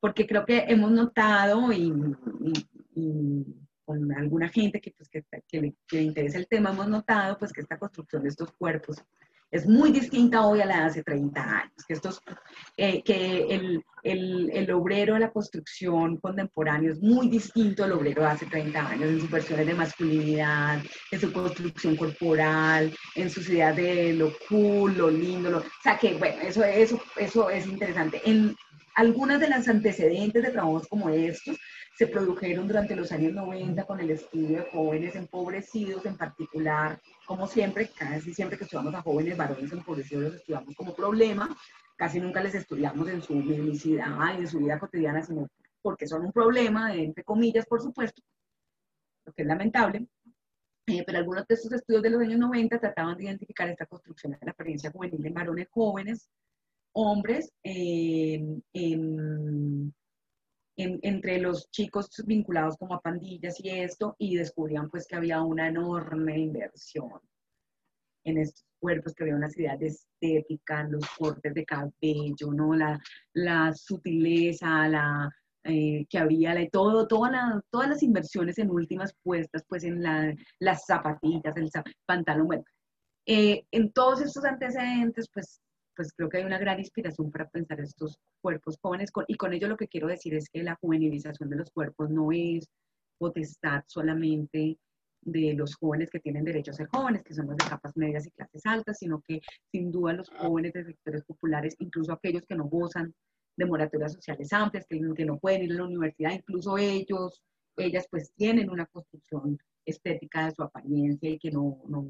porque 0.00 0.26
creo 0.26 0.44
que 0.44 0.64
hemos 0.68 0.90
notado 0.90 1.72
y, 1.72 1.92
con 3.84 4.12
alguna 4.12 4.48
gente 4.48 4.80
que, 4.80 4.90
pues, 4.90 5.08
que, 5.08 5.24
le, 5.60 5.76
que, 5.86 5.96
le, 5.96 6.02
interesa 6.02 6.38
el 6.38 6.48
tema, 6.48 6.70
hemos 6.70 6.88
notado 6.88 7.38
pues, 7.38 7.52
que 7.52 7.60
esta 7.60 7.78
construcción 7.78 8.22
de 8.24 8.30
estos 8.30 8.50
cuerpos 8.52 8.96
es 9.50 9.66
muy 9.66 9.92
distinta 9.92 10.44
hoy 10.44 10.60
a 10.60 10.66
la 10.66 10.78
de 10.78 10.84
hace 10.84 11.02
30 11.02 11.42
años, 11.42 11.84
que, 11.86 11.94
estos, 11.94 12.20
eh, 12.76 13.02
que 13.02 13.46
el, 13.48 13.84
el, 14.02 14.50
el, 14.52 14.70
obrero 14.72 15.14
de 15.14 15.20
la 15.20 15.30
construcción 15.30 16.16
contemporáneo 16.18 16.92
es 16.92 17.00
muy 17.00 17.28
distinto 17.28 17.84
al 17.84 17.92
obrero 17.92 18.22
de 18.22 18.28
hace 18.28 18.46
30 18.46 18.88
años 18.88 19.08
en 19.08 19.20
sus 19.20 19.30
versiones 19.30 19.66
de 19.66 19.74
masculinidad, 19.74 20.82
en 21.10 21.20
su 21.20 21.32
construcción 21.32 21.96
corporal, 21.96 22.92
en 23.14 23.30
sus 23.30 23.48
ideas 23.48 23.76
de 23.76 24.12
lo 24.14 24.32
cool, 24.48 24.96
lo 24.96 25.10
lindo, 25.10 25.50
lo, 25.50 25.58
o 25.58 25.64
sea 25.82 25.96
que 25.96 26.14
bueno, 26.14 26.42
eso, 26.42 26.64
eso, 26.64 27.00
eso 27.16 27.50
es 27.50 27.66
interesante. 27.66 28.20
En 28.24 28.54
algunas 28.96 29.38
de 29.40 29.48
las 29.48 29.68
antecedentes 29.68 30.42
de 30.42 30.50
trabajos 30.50 30.88
como 30.88 31.08
estos 31.10 31.56
se 31.96 32.06
produjeron 32.06 32.68
durante 32.68 32.94
los 32.94 33.10
años 33.10 33.32
90 33.32 33.84
con 33.84 33.98
el 34.00 34.10
estudio 34.10 34.58
de 34.58 34.70
jóvenes 34.70 35.16
empobrecidos 35.16 36.04
en 36.04 36.16
particular, 36.16 37.00
como 37.24 37.46
siempre, 37.46 37.88
casi 37.88 38.34
siempre 38.34 38.58
que 38.58 38.64
estudiamos 38.64 38.94
a 38.94 39.00
jóvenes 39.00 39.36
varones 39.36 39.72
empobrecidos 39.72 40.24
los 40.24 40.34
estudiamos 40.34 40.74
como 40.76 40.94
problema, 40.94 41.56
casi 41.96 42.20
nunca 42.20 42.42
les 42.42 42.54
estudiamos 42.54 43.08
en 43.08 43.22
su 43.22 43.42
felicidad 43.42 44.34
y 44.36 44.42
en 44.42 44.48
su 44.48 44.58
vida 44.58 44.78
cotidiana, 44.78 45.22
sino 45.22 45.48
porque 45.80 46.06
son 46.06 46.26
un 46.26 46.32
problema, 46.32 46.94
entre 46.94 47.24
comillas, 47.24 47.64
por 47.64 47.80
supuesto, 47.80 48.20
lo 49.24 49.32
que 49.32 49.42
es 49.42 49.48
lamentable. 49.48 50.06
Eh, 50.88 51.02
pero 51.04 51.18
algunos 51.18 51.46
de 51.48 51.54
estos 51.54 51.72
estudios 51.72 52.02
de 52.02 52.10
los 52.10 52.20
años 52.20 52.38
90 52.38 52.78
trataban 52.78 53.16
de 53.16 53.24
identificar 53.24 53.68
esta 53.68 53.86
construcción 53.86 54.32
de 54.32 54.38
la 54.42 54.52
apariencia 54.52 54.90
juvenil 54.90 55.24
en 55.24 55.34
varones 55.34 55.66
jóvenes, 55.70 56.28
hombres, 56.92 57.50
eh, 57.64 58.60
en 60.76 60.98
entre 61.02 61.38
los 61.40 61.70
chicos 61.70 62.08
vinculados 62.26 62.76
como 62.76 62.94
a 62.94 63.00
pandillas 63.00 63.58
y 63.60 63.70
esto, 63.70 64.14
y 64.18 64.36
descubrían 64.36 64.90
pues 64.90 65.06
que 65.06 65.16
había 65.16 65.42
una 65.42 65.68
enorme 65.68 66.38
inversión 66.38 67.20
en 68.24 68.38
estos 68.38 68.64
cuerpos, 68.80 69.14
que 69.14 69.24
había 69.24 69.36
una 69.36 69.48
ciudad 69.48 69.78
de 69.78 69.86
estética, 69.86 70.82
los 70.84 71.08
cortes 71.16 71.54
de 71.54 71.64
cabello, 71.64 72.52
¿no? 72.52 72.74
la, 72.74 72.98
la 73.34 73.72
sutileza, 73.72 74.88
la, 74.88 75.30
eh, 75.64 76.06
que 76.08 76.18
había, 76.18 76.54
la, 76.54 76.68
todo, 76.68 77.06
toda 77.06 77.62
todas 77.70 77.88
las 77.88 78.02
inversiones 78.02 78.58
en 78.58 78.70
últimas 78.70 79.14
puestas, 79.22 79.64
pues 79.68 79.84
en 79.84 80.02
la, 80.02 80.34
las 80.58 80.84
zapatillas, 80.86 81.56
el 81.56 81.70
pantalón, 82.04 82.46
bueno. 82.46 82.64
Eh, 83.28 83.64
en 83.72 83.92
todos 83.92 84.20
estos 84.20 84.44
antecedentes, 84.44 85.28
pues 85.32 85.60
pues 85.96 86.12
creo 86.14 86.28
que 86.28 86.38
hay 86.38 86.44
una 86.44 86.58
gran 86.58 86.78
inspiración 86.78 87.30
para 87.30 87.48
pensar 87.48 87.80
estos 87.80 88.18
cuerpos 88.42 88.78
jóvenes 88.80 89.10
y 89.26 89.36
con 89.36 89.52
ello 89.52 89.68
lo 89.68 89.76
que 89.76 89.88
quiero 89.88 90.06
decir 90.06 90.34
es 90.34 90.48
que 90.50 90.62
la 90.62 90.76
juvenilización 90.76 91.48
de 91.48 91.56
los 91.56 91.70
cuerpos 91.70 92.10
no 92.10 92.30
es 92.32 92.68
potestad 93.18 93.82
solamente 93.86 94.78
de 95.22 95.54
los 95.54 95.74
jóvenes 95.74 96.10
que 96.10 96.20
tienen 96.20 96.44
derecho 96.44 96.70
a 96.70 96.74
ser 96.74 96.86
jóvenes, 96.88 97.24
que 97.24 97.34
son 97.34 97.46
los 97.48 97.56
de 97.56 97.64
capas 97.64 97.96
medias 97.96 98.26
y 98.26 98.30
clases 98.30 98.64
altas, 98.64 98.98
sino 98.98 99.20
que 99.26 99.40
sin 99.72 99.90
duda 99.90 100.12
los 100.12 100.28
jóvenes 100.30 100.72
de 100.72 100.84
sectores 100.84 101.24
populares, 101.24 101.74
incluso 101.80 102.12
aquellos 102.12 102.46
que 102.46 102.54
no 102.54 102.64
gozan 102.64 103.12
de 103.56 103.66
moratorias 103.66 104.12
sociales 104.12 104.52
amplias, 104.52 104.86
que, 104.88 105.00
que 105.16 105.24
no 105.24 105.38
pueden 105.38 105.62
ir 105.62 105.72
a 105.72 105.76
la 105.76 105.84
universidad, 105.84 106.32
incluso 106.32 106.78
ellos, 106.78 107.42
ellas 107.76 108.06
pues 108.10 108.32
tienen 108.36 108.70
una 108.70 108.86
construcción 108.86 109.58
estética 109.84 110.46
de 110.46 110.52
su 110.52 110.62
apariencia 110.62 111.30
y 111.30 111.38
que 111.38 111.50
no, 111.50 111.80
no 111.88 112.06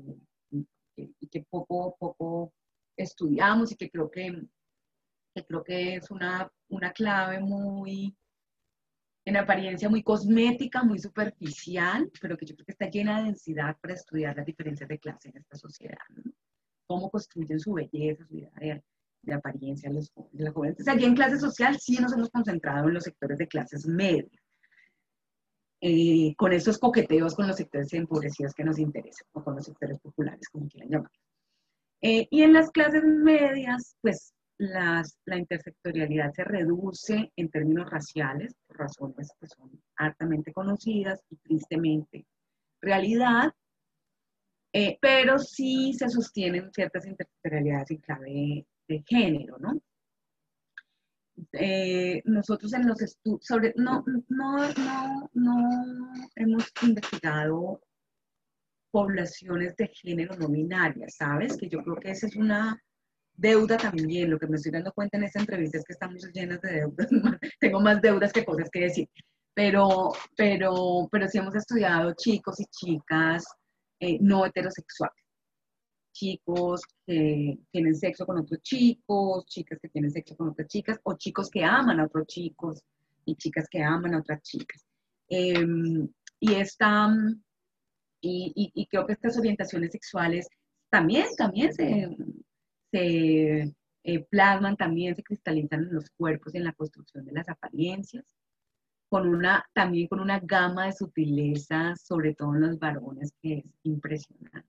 y 0.96 1.28
que 1.28 1.44
poco, 1.50 1.96
poco 1.98 2.52
estudiamos 2.96 3.72
y 3.72 3.76
que 3.76 3.90
creo 3.90 4.10
que, 4.10 4.42
creo 5.46 5.64
que 5.64 5.96
es 5.96 6.10
una, 6.10 6.50
una 6.68 6.92
clave 6.92 7.40
muy, 7.40 8.16
en 9.24 9.36
apariencia 9.36 9.88
muy 9.88 10.02
cosmética, 10.02 10.82
muy 10.82 10.98
superficial, 10.98 12.10
pero 12.20 12.36
que 12.36 12.46
yo 12.46 12.54
creo 12.54 12.66
que 12.66 12.72
está 12.72 12.88
llena 12.88 13.18
de 13.18 13.26
densidad 13.26 13.76
para 13.80 13.94
estudiar 13.94 14.36
las 14.36 14.46
diferencias 14.46 14.88
de 14.88 14.98
clase 14.98 15.28
en 15.28 15.38
esta 15.38 15.56
sociedad. 15.56 15.98
Cómo 16.86 17.10
construyen 17.10 17.58
su 17.58 17.72
belleza, 17.72 18.24
su 18.24 18.34
vida 18.34 18.50
de, 18.56 18.82
de 19.22 19.34
apariencia 19.34 19.90
los, 19.90 20.12
los 20.32 20.54
jóvenes. 20.54 20.78
Entonces, 20.78 20.94
allí 20.94 21.04
en 21.04 21.14
clase 21.14 21.38
social 21.38 21.76
sí 21.78 21.96
nos 21.98 22.12
hemos 22.12 22.30
concentrado 22.30 22.88
en 22.88 22.94
los 22.94 23.04
sectores 23.04 23.38
de 23.38 23.48
clases 23.48 23.86
medias. 23.86 24.30
Eh, 25.82 26.34
con 26.36 26.54
estos 26.54 26.78
coqueteos 26.78 27.34
con 27.34 27.46
los 27.46 27.56
sectores 27.56 27.92
empobrecidos 27.92 28.54
que 28.54 28.64
nos 28.64 28.78
interesan, 28.78 29.26
o 29.32 29.44
con 29.44 29.56
los 29.56 29.66
sectores 29.66 29.98
populares, 30.00 30.48
como 30.48 30.68
quieran 30.68 30.88
llamarlos. 30.88 31.25
Eh, 32.08 32.28
y 32.30 32.42
en 32.44 32.52
las 32.52 32.70
clases 32.70 33.02
medias, 33.02 33.96
pues 34.00 34.32
las, 34.58 35.18
la 35.24 35.38
intersectorialidad 35.38 36.32
se 36.34 36.44
reduce 36.44 37.32
en 37.34 37.50
términos 37.50 37.90
raciales, 37.90 38.54
por 38.64 38.78
razones 38.78 39.28
que 39.40 39.48
son 39.48 39.72
altamente 39.96 40.52
conocidas 40.52 41.20
y 41.30 41.36
tristemente 41.38 42.24
realidad, 42.80 43.52
eh, 44.72 44.96
pero 45.00 45.40
sí 45.40 45.94
se 45.94 46.08
sostienen 46.08 46.70
ciertas 46.72 47.06
intersectorialidades 47.06 47.90
en 47.90 47.96
clave 47.96 48.66
de 48.86 49.04
género, 49.04 49.58
¿no? 49.58 49.80
Eh, 51.54 52.22
nosotros 52.24 52.72
en 52.72 52.86
los 52.86 53.02
estudios, 53.02 53.44
sobre, 53.44 53.74
no, 53.74 54.04
no, 54.28 54.68
no, 54.74 55.30
no 55.34 56.12
hemos 56.36 56.72
investigado 56.82 57.80
poblaciones 58.96 59.76
de 59.76 59.88
género 59.88 60.34
no 60.36 60.48
binarias, 60.48 61.16
¿sabes? 61.16 61.54
Que 61.58 61.68
yo 61.68 61.82
creo 61.84 61.96
que 61.96 62.12
esa 62.12 62.28
es 62.28 62.34
una 62.34 62.82
deuda 63.34 63.76
también. 63.76 64.30
Lo 64.30 64.38
que 64.38 64.46
me 64.46 64.56
estoy 64.56 64.72
dando 64.72 64.90
cuenta 64.92 65.18
en 65.18 65.24
esta 65.24 65.40
entrevista 65.40 65.76
es 65.76 65.84
que 65.84 65.92
estamos 65.92 66.26
llenas 66.32 66.62
de 66.62 66.72
deudas. 66.72 67.06
Tengo 67.60 67.78
más 67.80 68.00
deudas 68.00 68.32
que 68.32 68.42
cosas 68.42 68.70
que 68.72 68.80
decir. 68.80 69.06
Pero, 69.52 70.12
pero, 70.34 71.08
pero 71.12 71.28
sí 71.28 71.36
hemos 71.36 71.54
estudiado 71.54 72.14
chicos 72.14 72.58
y 72.58 72.64
chicas 72.70 73.44
eh, 74.00 74.16
no 74.18 74.46
heterosexuales. 74.46 75.22
Chicos 76.14 76.80
que 77.06 77.58
tienen 77.70 77.94
sexo 77.94 78.24
con 78.24 78.38
otros 78.38 78.62
chicos, 78.62 79.44
chicas 79.44 79.78
que 79.78 79.90
tienen 79.90 80.10
sexo 80.10 80.38
con 80.38 80.48
otras 80.48 80.68
chicas, 80.68 80.98
o 81.02 81.18
chicos 81.18 81.50
que 81.50 81.62
aman 81.62 82.00
a 82.00 82.06
otros 82.06 82.26
chicos 82.28 82.82
y 83.26 83.36
chicas 83.36 83.66
que 83.70 83.82
aman 83.82 84.14
a 84.14 84.20
otras 84.20 84.40
chicas. 84.40 84.86
Em, 85.28 86.08
y 86.40 86.54
esta, 86.54 87.10
y, 88.20 88.86
creo 88.90 89.06
que 89.06 89.12
estas 89.12 89.38
orientaciones 89.38 89.92
sexuales 89.92 90.48
también, 90.90 91.26
también 91.36 91.72
se, 91.72 92.16
se 92.90 93.74
eh, 94.04 94.24
plasman, 94.30 94.76
también 94.76 95.16
se 95.16 95.22
cristalizan 95.22 95.82
en 95.84 95.94
los 95.94 96.10
cuerpos 96.10 96.54
y 96.54 96.58
en 96.58 96.64
la 96.64 96.72
construcción 96.72 97.24
de 97.24 97.32
las 97.32 97.48
apariencias, 97.48 98.24
con 99.08 99.28
una, 99.28 99.64
también 99.72 100.08
con 100.08 100.20
una 100.20 100.40
gama 100.40 100.86
de 100.86 100.92
sutileza, 100.92 101.94
sobre 101.96 102.34
todo 102.34 102.54
en 102.54 102.62
los 102.62 102.78
varones, 102.78 103.32
que 103.42 103.58
es 103.58 103.64
impresionante. 103.82 104.68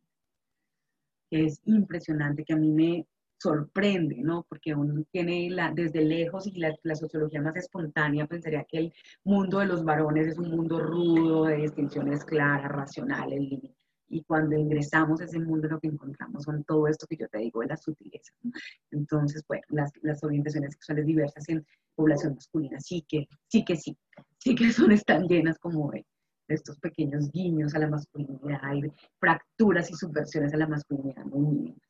Que 1.30 1.46
es 1.46 1.62
impresionante, 1.66 2.44
que 2.44 2.54
a 2.54 2.58
mí 2.58 2.72
me, 2.72 3.08
sorprende, 3.40 4.18
¿no? 4.22 4.46
Porque 4.50 4.74
uno 4.74 5.04
tiene 5.12 5.50
la, 5.50 5.72
desde 5.72 6.02
lejos 6.02 6.48
y 6.48 6.52
la, 6.60 6.76
la, 6.84 6.96
sociología 6.96 7.42
más 7.42 7.56
espontánea 7.56 8.26
pensaría 8.26 8.66
que 8.66 8.78
el 8.78 8.94
mundo 9.24 9.60
de 9.60 9.68
los 9.68 9.84
varones 9.84 10.28
es 10.28 10.38
un 10.38 10.52
mundo 10.52 10.80
rudo, 10.80 11.46
de 11.46 11.58
distinciones 11.58 12.26
claras, 12.26 12.72
racionales, 12.72 13.40
y, 13.40 13.76
y 14.10 14.24
cuando 14.24 14.56
ingresamos 14.56 15.22
a 15.22 15.26
ese 15.26 15.40
mundo 15.40 15.68
lo 15.68 15.80
que 15.80 15.88
encontramos 15.88 16.44
son 16.44 16.64
todo 16.64 16.88
esto 16.88 17.06
que 17.08 17.18
yo 17.18 17.28
te 17.28 17.40
digo 17.40 17.62
de 17.62 17.68
la 17.68 17.78
sutileza. 17.78 18.34
¿no? 18.42 18.52
Entonces, 18.92 19.44
bueno, 19.48 19.64
las, 19.70 19.92
las, 20.02 20.24
orientaciones 20.24 20.74
sexuales 20.74 21.06
diversas 21.06 21.48
en 21.50 21.66
población 21.96 22.36
masculina 22.36 22.80
sí 22.80 23.06
que 23.08 23.28
sí, 23.48 23.66
que 23.66 23.76
sí, 23.76 23.98
sí 24.38 24.56
que 24.56 24.72
son 24.72 24.92
están 24.92 25.28
llenas 25.28 25.60
como 25.60 25.92
de, 25.92 26.06
de 26.48 26.56
estos 26.56 26.80
pequeños 26.80 27.30
guiños 27.32 27.76
a 27.76 27.80
la 27.80 27.90
masculinidad 27.90 28.74
y 28.76 28.92
fracturas 29.20 29.92
y 29.92 29.96
subversiones 29.96 30.54
a 30.54 30.58
la 30.58 30.68
masculinidad 30.68 31.26
muy 31.26 31.46
mínimas. 31.46 31.82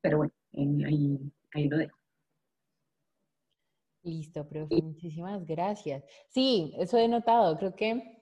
Pero 0.00 0.18
bueno, 0.18 0.32
ahí, 0.56 1.18
ahí 1.54 1.68
lo 1.68 1.78
dejo. 1.78 1.96
Listo, 4.02 4.48
profe, 4.48 4.80
muchísimas 4.82 5.44
gracias. 5.44 6.04
Sí, 6.28 6.72
eso 6.78 6.96
he 6.96 7.08
notado. 7.08 7.56
Creo 7.58 7.74
que 7.74 8.16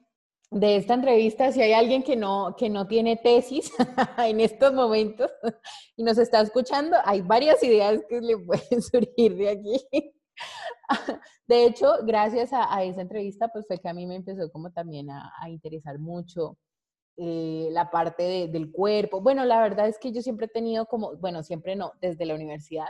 de 0.50 0.76
esta 0.76 0.94
entrevista, 0.94 1.52
si 1.52 1.60
hay 1.60 1.72
alguien 1.72 2.02
que 2.02 2.16
no, 2.16 2.54
que 2.56 2.70
no 2.70 2.86
tiene 2.86 3.16
tesis 3.16 3.70
en 4.18 4.40
estos 4.40 4.72
momentos 4.72 5.30
y 5.96 6.02
nos 6.02 6.16
está 6.16 6.40
escuchando, 6.40 6.96
hay 7.04 7.20
varias 7.20 7.62
ideas 7.62 8.00
que 8.08 8.20
le 8.20 8.38
pueden 8.46 8.80
surgir 8.82 9.36
de 9.36 9.48
aquí. 9.50 10.12
De 11.46 11.66
hecho, 11.66 11.92
gracias 12.04 12.50
a, 12.52 12.82
esa 12.82 13.02
entrevista, 13.02 13.48
pues 13.48 13.66
fue 13.66 13.78
que 13.78 13.88
a 13.88 13.94
mí 13.94 14.06
me 14.06 14.16
empezó 14.16 14.50
como 14.50 14.70
también 14.70 15.10
a, 15.10 15.30
a 15.38 15.50
interesar 15.50 15.98
mucho 15.98 16.56
eh, 17.16 17.68
la 17.70 17.90
parte 17.90 18.48
del 18.48 18.72
cuerpo. 18.72 19.20
Bueno, 19.20 19.44
la 19.44 19.60
verdad 19.60 19.88
es 19.88 19.98
que 19.98 20.12
yo 20.12 20.20
siempre 20.22 20.46
he 20.46 20.48
tenido 20.48 20.86
como, 20.86 21.16
bueno, 21.16 21.42
siempre 21.42 21.76
no, 21.76 21.92
desde 22.00 22.26
la 22.26 22.34
universidad, 22.34 22.88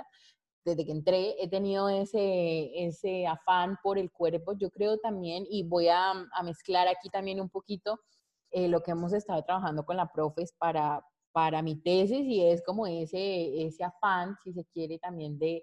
desde 0.65 0.87
que 0.87 0.93
entré, 0.93 1.43
he 1.43 1.49
tenido 1.49 1.89
ese, 1.91 2.87
ese 2.87 3.27
afán 3.27 3.79
por 3.83 3.99
el 3.99 4.11
cuerpo. 4.11 4.55
Yo 4.55 4.71
creo 4.71 4.99
también, 4.99 5.47
y 5.51 5.63
voy 5.63 5.89
a, 5.89 6.11
a 6.11 6.43
mezclar 6.43 6.89
aquí 6.89 7.11
también 7.11 7.41
un 7.41 7.51
poquito 7.51 8.01
eh, 8.51 8.69
lo 8.69 8.83
que 8.83 8.93
hemos 8.93 9.13
estado 9.13 9.43
trabajando 9.43 9.85
con 9.85 9.97
la 9.97 10.11
Profes 10.11 10.55
para, 10.57 11.05
para 11.33 11.61
mi 11.61 11.77
tesis, 11.77 12.25
y 12.27 12.43
es 12.43 12.63
como 12.63 12.87
ese, 12.87 13.67
ese 13.67 13.85
afán, 13.85 14.37
si 14.43 14.53
se 14.53 14.65
quiere, 14.67 14.99
también 14.99 15.39
de, 15.39 15.63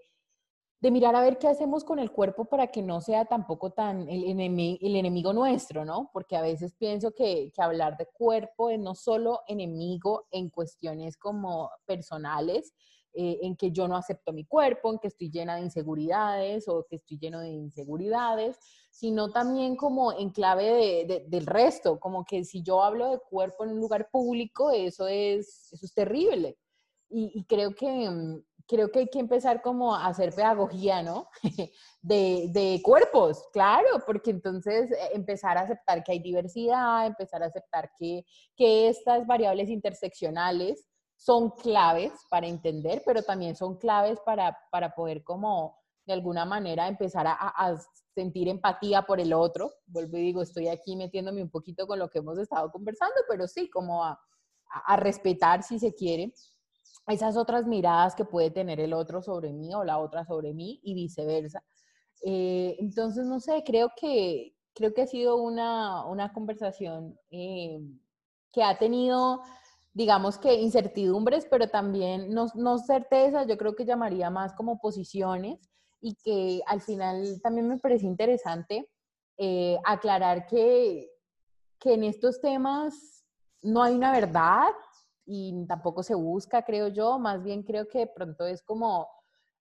de 0.82 0.92
mirar 0.92 1.16
a 1.16 1.22
ver 1.22 1.38
qué 1.38 1.48
hacemos 1.48 1.84
con 1.84 2.00
el 2.00 2.12
cuerpo 2.12 2.46
para 2.46 2.68
que 2.68 2.82
no 2.82 3.02
sea 3.02 3.26
tampoco 3.26 3.72
tan 3.72 4.10
el, 4.10 4.24
enemigo, 4.26 5.32
nuestro, 5.32 5.86
¿no? 5.86 6.10
Porque 6.12 6.36
a 6.36 6.42
veces 6.42 6.74
pienso 6.74 7.12
que, 7.12 7.52
que, 7.54 7.62
hablar 7.62 7.98
de 7.98 8.08
cuerpo 8.08 8.72
es 8.72 8.80
no 8.80 8.96
solo 8.96 9.42
enemigo 9.48 10.26
en 10.32 10.50
cuestiones 10.50 11.18
como 11.18 11.70
personales, 11.86 12.74
eh, 13.14 13.40
en 13.42 13.58
que 13.58 13.72
yo 13.72 13.90
no 13.90 13.98
acepto 13.98 14.32
mi 14.32 14.46
cuerpo, 14.46 14.90
en 14.90 14.98
que 14.98 15.10
estoy 15.10 15.30
llena 15.30 15.58
de 15.58 15.64
inseguridades 15.64 16.68
o 16.70 16.86
que 16.90 16.96
estoy 16.96 17.20
lleno 17.20 17.42
de 17.42 17.50
inseguridades, 17.50 18.58
sino 18.90 19.32
también 19.32 19.76
como 19.76 20.14
en 20.14 20.30
clave 20.30 21.06
de, 21.06 21.26
del 21.28 21.46
resto, 21.46 22.00
como 22.00 22.24
que 22.24 22.46
si 22.46 22.64
yo 22.64 22.82
hablo 22.82 23.12
de 23.12 23.20
cuerpo 23.20 23.66
en 23.66 23.72
un 23.72 23.82
lugar 23.82 24.10
público, 24.10 24.72
eso 24.72 25.08
es, 25.08 25.74
eso 25.74 25.86
es 25.86 25.94
terrible. 25.94 26.58
Y, 27.10 27.32
y 27.36 27.44
creo 27.44 27.76
que 27.76 28.10
mm, 28.10 28.44
creo 28.72 28.90
que 28.90 29.00
hay 29.00 29.08
que 29.10 29.20
empezar 29.20 29.62
como 29.62 29.94
a 29.94 30.08
hacer 30.08 30.34
pedagogía, 30.34 31.04
¿no? 31.04 31.28
De, 32.01 32.48
de, 32.50 32.82
cuerpos, 32.82 33.46
claro, 33.54 33.88
porque 34.08 34.32
entonces 34.32 34.90
eh, 34.90 35.10
empezar 35.13 35.56
a 35.56 35.62
aceptar 35.62 36.04
que 36.04 36.13
hay 36.13 36.20
diversidad, 36.20 37.06
empezar 37.06 37.44
a 37.44 37.46
aceptar 37.46 37.92
que, 37.96 38.25
que 38.56 38.88
estas 38.88 39.28
variables 39.28 39.70
interseccionales 39.70 40.88
son 41.16 41.51
claves 41.51 42.12
para 42.28 42.48
entender, 42.48 43.04
pero 43.06 43.22
también 43.22 43.56
son 43.56 43.78
claves 43.78 44.20
para, 44.25 44.58
para 44.72 44.96
poder 44.96 45.24
como 45.24 45.78
de 46.08 46.13
alguna 46.13 46.44
manera 46.44 46.88
empezar 46.88 47.28
a, 47.28 47.36
a, 47.36 47.78
sentir 48.16 48.48
empatía 48.48 49.04
por 49.04 49.20
el 49.20 49.32
otro. 49.32 49.72
Vuelvo 49.86 50.18
y 50.18 50.22
digo, 50.22 50.42
estoy 50.42 50.70
aquí 50.70 50.96
metiéndome 50.96 51.44
un 51.44 51.51
poquito 51.51 51.86
con 51.86 52.00
lo 52.00 52.10
que 52.10 52.18
hemos 52.18 52.40
estado 52.40 52.72
conversando, 52.72 53.13
pero 53.30 53.48
sí, 53.48 53.70
como 53.70 54.04
a, 54.04 54.20
a 54.88 54.96
respetar 54.96 55.62
si 55.62 55.78
se 55.78 55.94
quiere 55.94 56.34
esas 57.08 57.38
otras 57.38 57.66
miradas 57.66 58.16
que 58.16 58.26
puede 58.26 58.52
tener 58.52 58.80
el 58.80 58.94
otro 58.94 59.22
sobre 59.22 59.54
mí 59.54 59.74
o 59.74 59.84
la 59.84 59.98
otra 59.98 60.26
sobre 60.26 60.54
mí 60.54 60.80
y 60.84 60.94
viceversa. 60.94 61.64
Eh, 62.24 62.76
entonces, 62.80 63.26
no 63.26 63.40
sé, 63.40 63.64
creo 63.66 63.92
que, 64.00 64.56
creo 64.74 64.94
que 64.94 65.04
ha 65.04 65.08
sido 65.08 65.38
una, 65.38 66.06
una 66.06 66.32
conversación 66.34 67.18
eh, 67.32 67.80
que 68.52 68.64
ha 68.64 68.78
tenido, 68.78 69.42
digamos 69.94 70.38
que 70.38 70.54
incertidumbres, 70.54 71.48
pero 71.50 71.70
también 71.70 72.34
no, 72.34 72.48
no 72.56 72.78
certezas, 72.78 73.48
yo 73.48 73.58
creo 73.58 73.76
que 73.76 73.86
llamaría 73.86 74.30
más 74.30 74.54
como 74.54 74.80
posiciones 74.80 75.60
y 76.00 76.16
que 76.16 76.62
al 76.68 76.82
final 76.82 77.40
también 77.42 77.68
me 77.68 77.78
parece 77.78 78.06
interesante 78.06 78.88
eh, 79.38 79.78
aclarar 79.86 80.46
que, 80.46 81.10
que 81.80 81.94
en 81.94 82.04
estos 82.04 82.40
temas 82.42 83.26
no 83.62 83.82
hay 83.82 83.96
una 83.96 84.12
verdad, 84.12 84.70
y 85.34 85.66
tampoco 85.66 86.04
se 86.04 86.14
busca, 86.14 86.64
creo 86.64 86.90
yo, 86.90 87.18
más 87.18 87.42
bien 87.42 87.64
creo 87.64 87.88
que 87.88 88.00
de 88.00 88.08
pronto 88.08 88.46
es 88.46 88.62
como 88.62 89.08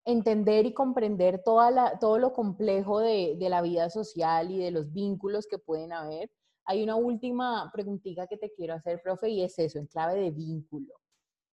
entender 0.05 0.67
y 0.67 0.75
comprender 0.75 1.43
toda 1.45 1.71
la, 1.71 1.99
todo 2.01 2.19
lo 2.19 2.33
complejo 2.33 2.99
de, 2.99 3.37
de, 3.39 3.49
la 3.49 3.63
vida 3.63 3.89
social 3.89 4.51
y 4.51 4.59
de 4.59 4.73
los 4.73 4.93
vínculos 4.93 5.47
que 5.47 5.59
pueden 5.59 5.93
haber. 5.93 6.29
Hay 6.65 6.83
una 6.83 6.97
última 6.97 7.71
preguntita 7.73 8.27
que 8.27 8.37
te 8.37 8.51
quiero 8.51 8.75
hacer, 8.75 9.01
profe, 9.01 9.29
y 9.29 9.43
es 9.43 9.57
eso, 9.61 9.79
en 9.79 9.87
clave 9.87 10.19
de 10.21 10.31
vínculo. 10.33 10.93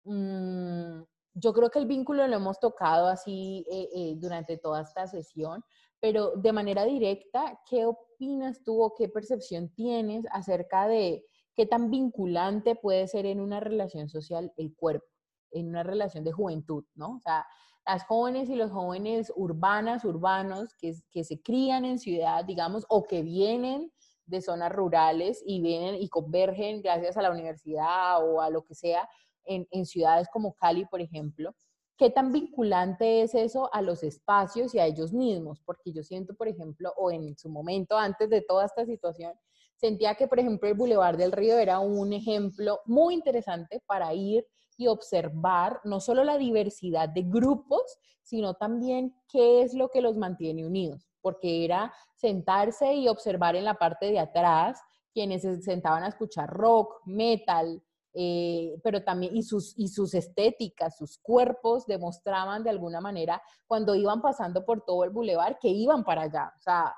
Mm, 0.05 1.03
yo 1.35 1.53
creo 1.53 1.69
que 1.71 1.81
el 1.81 1.87
vínculo 1.87 2.25
lo 2.29 2.37
hemos 2.37 2.61
tocado 2.61 3.09
así 3.09 3.67
eh, 3.69 3.89
eh, 3.95 4.15
durante 4.17 4.59
toda 4.59 4.83
esta 4.83 5.09
sesión, 5.09 5.65
pero 5.99 6.37
de 6.37 6.53
manera 6.53 6.85
directa, 6.85 7.61
¿qué 7.69 7.85
opinas 7.85 8.63
tú 8.63 8.81
o 8.81 8.95
qué 8.95 9.09
percepción 9.09 9.71
tienes 9.71 10.25
acerca 10.31 10.87
de 10.87 11.27
qué 11.55 11.67
tan 11.67 11.91
vinculante 11.91 12.75
puede 12.75 13.07
ser 13.09 13.27
en 13.27 13.41
una 13.41 13.61
relación 13.61 14.09
social 14.09 14.53
el 14.57 14.75
cuerpo, 14.75 15.07
en 15.51 15.69
una 15.69 15.83
relación 15.83 16.25
de 16.25 16.33
juventud, 16.33 16.85
¿no? 16.95 17.17
O 17.17 17.21
sea, 17.21 17.47
las 17.87 18.05
jóvenes 18.05 18.49
y 18.49 18.57
los 18.57 18.71
jóvenes 18.71 19.33
urbanas, 19.37 20.05
urbanos, 20.05 20.75
que, 20.75 21.25
se 21.25 21.43
crían 21.43 21.85
en 21.85 21.99
ciudad, 21.99 22.45
digamos, 22.45 22.87
o 22.89 23.05
que 23.05 23.23
vienen 23.23 23.93
de 24.27 24.41
zonas 24.41 24.73
rurales 24.73 25.43
y 25.45 25.61
vienen 25.61 25.97
y 25.97 26.09
convergen 26.09 26.81
gracias 26.81 27.17
a 27.17 27.23
la 27.23 27.31
universidad 27.31 28.27
o 28.27 28.41
a 28.41 28.49
lo 28.49 28.65
que 28.65 28.75
sea 28.75 29.09
en, 29.45 29.69
en 29.71 29.85
ciudades 29.85 30.29
como 30.33 30.55
Cali, 30.55 30.87
por 30.87 31.03
ejemplo. 31.03 31.55
¿Qué 31.97 32.11
tan 32.11 32.33
vinculante 32.33 33.23
es 33.23 33.35
eso 33.35 33.73
a 33.73 33.83
los 33.83 34.03
espacios 34.03 34.75
y 34.75 34.79
a 34.79 34.87
ellos 34.87 35.13
mismos? 35.13 35.61
Porque 35.61 35.93
yo 35.93 36.03
siento, 36.03 36.35
por 36.35 36.49
ejemplo, 36.49 36.93
o 36.97 37.13
en 37.13 37.37
su 37.37 37.49
momento, 37.51 37.97
antes 37.97 38.31
de 38.31 38.41
toda 38.41 38.65
esta 38.65 38.85
situación, 38.87 39.35
sentía 39.77 40.15
que, 40.15 40.29
por 40.29 40.39
ejemplo, 40.39 40.69
el 40.69 40.75
Boulevard 40.75 41.17
del 41.17 41.33
Río 41.33 41.59
era 41.59 41.81
un 41.81 42.13
ejemplo 42.13 42.81
muy 42.87 43.15
interesante 43.15 43.83
para 43.87 44.13
ir 44.15 44.47
y 44.77 44.87
observar 44.87 45.81
no 45.85 46.01
solo 46.01 46.25
la 46.25 46.39
diversidad 46.39 47.09
de 47.09 47.23
grupos, 47.23 47.99
sino 48.23 48.55
también 48.55 49.15
qué 49.29 49.63
es 49.63 49.75
lo 49.75 49.89
que 49.89 50.01
los 50.01 50.17
mantiene 50.17 50.67
unidos, 50.67 51.07
porque 51.21 51.65
era 51.65 51.93
sentarse 52.15 52.95
y 52.95 53.09
observar 53.09 53.57
en 53.57 53.65
la 53.65 53.75
parte 53.75 54.07
de 54.07 54.19
atrás 54.19 54.81
quienes 55.13 55.43
se 55.43 55.63
sentaban 55.63 56.03
a 56.03 56.09
escuchar 56.09 56.51
rock, 56.51 57.01
metal, 57.07 57.83
eh, 58.15 58.79
pero 58.83 59.03
también 59.03 59.37
y 59.37 59.43
sus, 59.43 59.77
y 59.77 59.89
sus 59.89 60.15
estéticas, 60.15 60.97
sus 60.97 61.19
cuerpos 61.19 61.87
demostraban 61.87 62.63
de 62.63 62.71
alguna 62.71 63.01
manera 63.01 63.43
cuando 63.67 63.95
iban 63.95 64.23
pasando 64.23 64.65
por 64.65 64.85
todo 64.85 65.05
el 65.05 65.11
bulevar 65.11 65.59
que 65.59 65.69
iban 65.69 66.05
para 66.05 66.23
allá. 66.23 66.53
O 66.57 66.61
sea, 66.61 66.95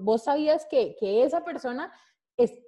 vos 0.00 0.24
sabías 0.24 0.66
que, 0.70 0.96
que 0.98 1.24
esa 1.24 1.44
persona 1.44 1.92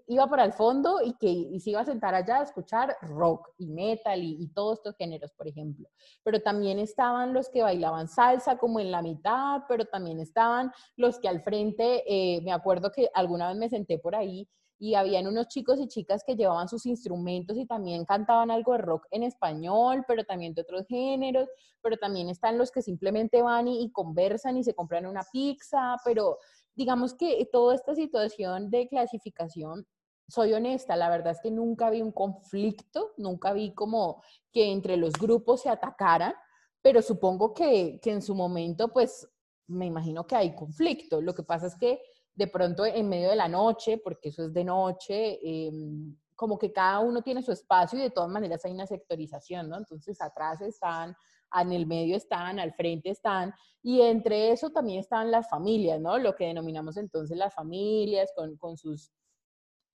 iba 0.07 0.29
para 0.29 0.45
el 0.45 0.53
fondo 0.53 1.01
y 1.03 1.15
que 1.15 1.59
se 1.59 1.71
iba 1.71 1.81
a 1.81 1.85
sentar 1.85 2.15
allá 2.15 2.39
a 2.39 2.43
escuchar 2.45 2.97
rock 3.03 3.49
y 3.59 3.67
metal 3.67 4.23
y, 4.23 4.47
todos 4.55 4.79
estos 4.79 4.97
géneros, 4.97 5.33
por 5.33 5.49
ejemplo. 5.49 5.89
Pero 6.23 6.41
también 6.41 6.79
estaban 6.79 7.33
los 7.35 7.49
que 7.49 7.63
bailaban 7.63 8.09
salsa 8.09 8.59
como 8.59 8.79
en 8.79 8.93
la 8.93 9.03
mitad, 9.03 9.63
pero 9.69 9.85
también 9.85 10.21
estaban 10.21 10.73
los 10.97 11.19
que 11.19 11.29
al 11.29 11.43
frente, 11.43 12.05
eh, 12.07 12.41
me 12.43 12.53
acuerdo 12.53 12.93
que 12.93 13.11
alguna 13.13 13.49
vez 13.49 13.57
me 13.57 13.69
senté 13.69 13.99
por 13.99 14.15
ahí 14.15 14.49
y 14.79 14.95
habían 14.95 15.27
unos 15.27 15.49
chicos 15.49 15.81
y 15.81 15.89
chicas 15.89 16.23
que 16.25 16.37
llevaban 16.37 16.69
sus 16.69 16.85
instrumentos 16.87 17.57
y 17.57 17.67
también 17.67 18.05
cantaban 18.05 18.51
algo 18.51 18.73
de 18.73 18.79
rock 18.79 19.07
en 19.11 19.23
español, 19.23 20.05
pero 20.07 20.25
también 20.25 20.55
de 20.55 20.63
otros 20.63 20.87
géneros, 20.87 21.49
pero 21.83 21.97
también 21.97 22.29
están 22.29 22.59
los 22.59 22.71
que 22.71 22.83
simplemente 22.83 23.43
van 23.43 23.69
y 23.69 23.91
conversan 23.91 24.59
y 24.59 24.65
se 24.65 24.75
compran 24.75 25.07
una 25.07 25.25
pizza, 25.33 25.97
pero 26.05 26.39
digamos 26.77 27.15
que 27.15 27.49
toda 27.51 27.75
esta 27.75 27.95
situación 27.95 28.71
de 28.71 28.89
clasificación, 28.89 29.87
soy 30.29 30.53
honesta, 30.53 30.97
la 30.97 31.09
verdad 31.09 31.33
es 31.33 31.41
que 31.41 31.51
nunca 31.51 31.91
vi 31.91 32.03
un 32.03 32.13
conflicto, 32.13 33.13
nunca 33.17 33.53
vi 33.53 33.73
como 33.75 34.23
que 34.53 34.71
entre 34.71 34.97
los 34.97 35.13
grupos 35.15 35.63
se 35.63 35.69
atacaran, 35.69 36.35
pero 36.83 37.03
supongo 37.03 37.55
que, 37.55 37.99
que 38.03 38.13
en 38.13 38.23
su 38.23 38.35
momento, 38.35 38.93
pues 38.93 39.29
me 39.69 39.87
imagino 39.87 40.27
que 40.27 40.37
hay 40.37 40.55
conflicto. 40.55 41.21
Lo 41.21 41.35
que 41.35 41.43
pasa 41.43 41.67
es 41.67 41.77
que 41.77 42.01
de 42.35 42.47
pronto 42.47 42.85
en 42.85 43.09
medio 43.09 43.31
de 43.31 43.37
la 43.37 43.49
noche, 43.49 43.99
porque 43.99 44.29
eso 44.29 44.45
es 44.45 44.53
de 44.53 44.65
noche, 44.65 45.39
em, 45.43 46.17
como 46.35 46.59
que 46.59 46.71
cada 46.71 47.01
uno 47.01 47.23
tiene 47.23 47.43
su 47.43 47.51
espacio 47.51 47.99
y 47.99 48.03
de 48.03 48.11
todas 48.11 48.29
maneras 48.29 48.65
hay 48.65 48.73
una 48.73 48.87
sectorización, 48.87 49.71
¿no? 49.71 49.79
Entonces 49.79 50.21
atrás 50.21 50.61
están 50.61 51.17
en 51.55 51.73
el 51.73 51.87
medio 51.87 52.17
están, 52.17 52.59
al 52.59 52.73
frente 52.75 53.11
están, 53.11 53.55
y 53.83 54.01
entre 54.03 54.51
eso 54.53 54.71
también 54.71 55.01
están 55.01 55.31
las 55.31 55.49
familias, 55.49 56.01
¿no? 56.01 56.19
Lo 56.19 56.35
que 56.35 56.47
denominamos 56.47 56.97
entonces 56.97 57.37
las 57.37 57.55
familias 57.55 58.33
con, 58.35 58.57
con 58.57 58.77
sus 58.77 59.13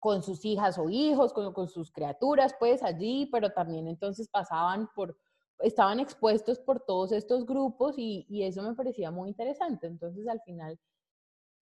con 0.00 0.22
sus 0.22 0.44
hijas 0.46 0.78
o 0.78 0.88
hijos, 0.88 1.32
con, 1.32 1.52
con, 1.52 1.68
sus 1.68 1.92
criaturas, 1.92 2.54
pues 2.58 2.82
allí, 2.82 3.28
pero 3.30 3.52
también 3.52 3.86
entonces 3.86 4.28
pasaban 4.28 4.88
por, 4.94 5.16
estaban 5.60 6.00
expuestos 6.00 6.58
por 6.58 6.80
todos 6.80 7.12
estos 7.12 7.44
grupos 7.46 7.96
y, 7.98 8.26
y, 8.28 8.44
eso 8.44 8.62
me 8.62 8.74
parecía 8.74 9.10
muy 9.10 9.28
interesante. 9.28 9.86
Entonces 9.86 10.26
al 10.26 10.40
final, 10.40 10.78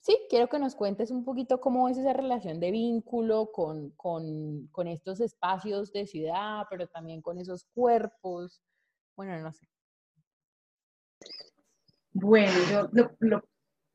sí, 0.01 0.17
quiero 0.31 0.49
que 0.49 0.59
nos 0.61 0.77
cuentes 0.77 1.11
un 1.11 1.25
poquito 1.25 1.61
cómo 1.61 1.89
es 1.89 1.99
esa 1.99 2.13
relación 2.13 2.61
de 2.61 2.71
vínculo 2.71 3.51
con, 3.53 3.91
con, 3.91 4.69
con 4.69 4.87
estos 4.87 5.21
espacios 5.21 5.93
de 5.93 6.07
ciudad, 6.07 6.65
pero 6.71 6.87
también 6.87 7.21
con 7.21 7.39
esos 7.39 7.65
cuerpos. 7.75 8.63
Bueno, 9.17 9.41
no 9.41 9.53
sé. 9.53 9.67
Bueno, 12.21 12.53
yo 12.69 12.91
lo, 13.21 13.45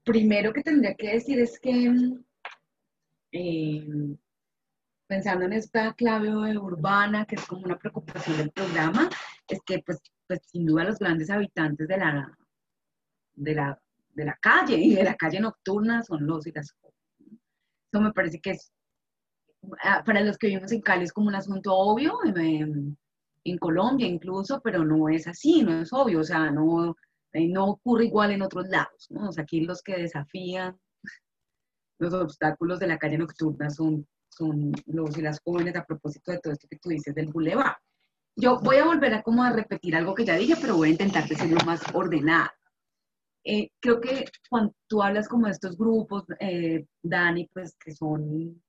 primero 0.06 0.54
que 0.54 0.64
tendría 0.64 0.96
que 0.96 1.14
decir 1.16 1.40
es 1.40 1.60
que 1.60 1.92
eh, 3.34 3.86
pensando 5.08 5.44
en 5.44 5.52
esta 5.52 5.94
clave 5.94 6.30
urbana, 6.58 7.26
que 7.26 7.36
es 7.36 7.46
como 7.46 7.64
una 7.64 7.78
preocupación 7.78 8.38
del 8.38 8.52
programa, 8.52 9.10
es 9.46 9.60
que 9.66 9.80
pues, 9.86 10.00
pues 10.26 10.40
sin 10.46 10.66
duda 10.66 10.86
los 10.86 11.00
grandes 11.00 11.30
habitantes 11.30 11.86
de 11.86 11.98
la, 11.98 12.38
de 13.34 13.56
la, 13.56 13.82
de 14.14 14.26
la 14.26 14.38
calle 14.40 14.78
y 14.78 14.96
de 14.96 15.04
la 15.04 15.16
calle 15.16 15.42
nocturna 15.42 16.02
son 16.02 16.26
los 16.26 16.48
y 16.48 16.54
las 16.54 16.74
Eso 17.92 18.02
me 18.02 18.14
parece 18.14 18.40
que 18.40 18.52
es, 18.52 18.72
ah, 19.84 20.02
para 20.06 20.22
los 20.22 20.38
que 20.38 20.48
vivimos 20.48 20.72
en 20.72 20.80
Cali 20.80 21.04
es 21.04 21.12
como 21.12 21.28
un 21.28 21.36
asunto 21.36 21.76
obvio, 21.76 22.20
en, 22.24 22.98
en 23.44 23.58
Colombia 23.58 24.08
incluso, 24.08 24.62
pero 24.62 24.86
no 24.86 25.10
es 25.10 25.28
así, 25.28 25.62
no 25.62 25.82
es 25.82 25.92
obvio, 25.92 26.22
o 26.22 26.24
sea, 26.24 26.50
no, 26.52 26.96
no 27.34 27.66
ocurre 27.66 28.06
igual 28.06 28.32
en 28.32 28.42
otros 28.42 28.68
lados, 28.68 29.08
¿no? 29.10 29.30
O 29.30 29.32
sea, 29.32 29.44
aquí 29.44 29.62
los 29.62 29.82
que 29.82 29.98
desafían 29.98 30.80
los 32.00 32.14
obstáculos 32.14 32.80
de 32.80 32.88
la 32.88 32.98
calle 32.98 33.18
nocturna 33.18 33.70
son, 33.70 34.08
son 34.30 34.72
los 34.86 35.18
y 35.18 35.22
las 35.22 35.40
jóvenes 35.42 35.76
a 35.76 35.86
propósito 35.86 36.32
de 36.32 36.40
todo 36.40 36.54
esto 36.54 36.68
que 36.70 36.80
tú 36.80 36.90
dices 36.90 37.16
del 37.16 37.32
bulevar. 37.32 37.78
Yo 38.36 38.60
voy 38.60 38.78
a 38.78 38.86
volver 38.86 39.14
a 39.14 39.22
como 39.22 39.44
a 39.44 39.52
repetir 39.52 39.96
algo 39.96 40.16
que 40.16 40.26
ya 40.26 40.36
dije, 40.36 40.56
pero 40.60 40.76
voy 40.76 40.90
a 40.90 40.94
intentar 40.94 41.28
decirlo 41.28 41.58
más 41.66 41.82
ordenado. 41.94 42.50
Eh, 43.46 43.70
creo 43.80 44.00
que 44.00 44.26
cuando 44.50 44.74
tú 44.88 45.04
hablas 45.04 45.28
como 45.28 45.46
de 45.46 45.52
estos 45.52 45.78
grupos, 45.78 46.24
eh, 46.40 46.86
Dani, 47.02 47.48
pues 47.54 47.76
que 47.76 47.92
son, 47.92 48.62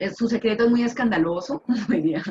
em, 0.00 0.12
su 0.14 0.28
secreto 0.28 0.64
es 0.64 0.70
muy 0.70 0.82
escandaloso, 0.82 1.62
como, 1.62 1.86
diría, 1.88 2.22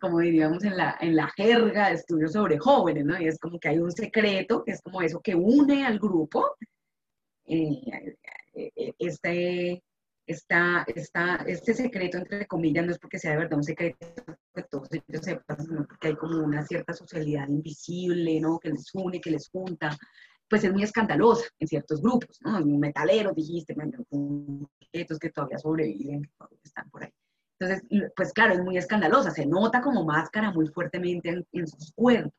como 0.00 0.18
diríamos 0.20 0.64
en 0.64 0.76
la, 0.76 0.96
en 1.00 1.14
la 1.16 1.28
jerga 1.36 1.88
de 1.88 1.94
estudios 1.94 2.32
sobre 2.32 2.58
jóvenes, 2.58 3.04
¿no? 3.04 3.20
Y 3.20 3.28
es 3.28 3.38
como 3.38 3.58
que 3.58 3.68
hay 3.68 3.78
un 3.78 3.92
secreto, 3.92 4.64
que 4.64 4.72
es 4.72 4.82
como 4.82 5.02
eso 5.02 5.20
que 5.20 5.34
une 5.34 5.86
al 5.86 5.98
grupo, 5.98 6.56
este, 8.98 9.82
está, 10.26 10.84
está, 10.94 11.36
este 11.46 11.74
secreto, 11.74 12.18
entre 12.18 12.46
comillas, 12.46 12.84
no 12.84 12.92
es 12.92 12.98
porque 12.98 13.18
sea 13.18 13.32
de 13.32 13.38
verdad 13.38 13.58
un 13.58 13.64
secreto 13.64 14.06
que 14.54 14.62
todos 14.64 14.88
ellos 14.92 15.24
sepan, 15.24 15.60
sino 15.60 15.86
porque 15.86 16.08
hay 16.08 16.16
como 16.16 16.38
una 16.38 16.64
cierta 16.64 16.92
socialidad 16.92 17.48
invisible, 17.48 18.40
¿no? 18.40 18.58
Que 18.58 18.70
les 18.70 18.90
une, 18.94 19.20
que 19.20 19.30
les 19.30 19.48
junta, 19.48 19.96
pues 20.48 20.64
es 20.64 20.72
muy 20.72 20.82
escandalosa 20.82 21.48
en 21.58 21.68
ciertos 21.68 22.00
grupos, 22.00 22.38
¿no? 22.42 22.64
Metaleros, 22.64 23.34
dijiste, 23.34 23.74
estos 24.92 25.18
que 25.18 25.30
todavía 25.30 25.58
sobreviven, 25.58 26.22
que 26.22 26.30
todavía 26.38 26.60
están 26.62 26.90
por 26.90 27.04
ahí. 27.04 27.12
Entonces, 27.58 28.12
pues 28.14 28.32
claro, 28.32 28.54
es 28.54 28.60
muy 28.60 28.76
escandalosa, 28.76 29.30
se 29.30 29.46
nota 29.46 29.80
como 29.80 30.04
máscara 30.04 30.52
muy 30.52 30.68
fuertemente 30.68 31.44
en, 31.52 31.66
sus 31.66 31.92
cuerpos. 31.92 32.32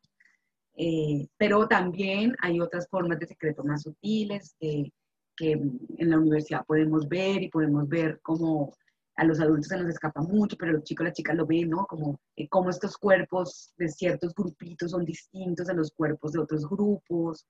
Eh, 0.76 1.28
pero 1.38 1.68
también 1.68 2.36
hay 2.42 2.60
otras 2.60 2.88
formas 2.88 3.20
de 3.20 3.26
secreto 3.26 3.64
más 3.64 3.82
sutiles, 3.82 4.56
que 4.60 4.92
que 5.38 5.52
en 5.52 6.10
la 6.10 6.18
universidad 6.18 6.66
podemos 6.66 7.08
ver 7.08 7.44
y 7.44 7.50
podemos 7.50 7.88
ver 7.88 8.20
cómo 8.22 8.74
a 9.16 9.24
los 9.24 9.40
adultos 9.40 9.68
se 9.68 9.78
nos 9.78 9.88
escapa 9.88 10.22
mucho, 10.22 10.58
pero 10.58 10.74
los 10.74 10.84
chicos, 10.84 11.06
las 11.06 11.14
chicas 11.14 11.36
lo 11.36 11.46
ven, 11.46 11.70
¿no? 11.70 11.86
Como 11.86 12.20
eh, 12.36 12.48
cómo 12.50 12.70
estos 12.70 12.98
cuerpos 12.98 13.74
de 13.78 13.88
ciertos 13.88 14.34
grupitos 14.34 14.92
son 14.92 15.06
distintos 15.06 15.70
a 15.70 15.74
los 15.74 15.92
cuerpos 15.92 16.34
de 16.34 16.40
otros 16.40 16.68
grupos, 16.68 17.46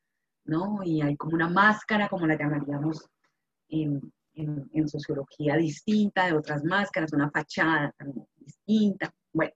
Y 0.84 1.02
hay 1.02 1.16
como 1.16 1.36
una 1.36 1.50
máscara, 1.50 2.08
como 2.10 2.28
la 2.28 2.38
llamaríamos 2.38 3.10
en 3.70 4.88
sociología, 4.88 5.58
distinta 5.58 6.28
de 6.28 6.34
otras 6.34 6.64
máscaras, 6.64 7.14
una 7.14 7.30
fachada 7.32 7.94
también 7.98 8.26
distinta. 8.38 9.14
Bueno, 9.34 9.52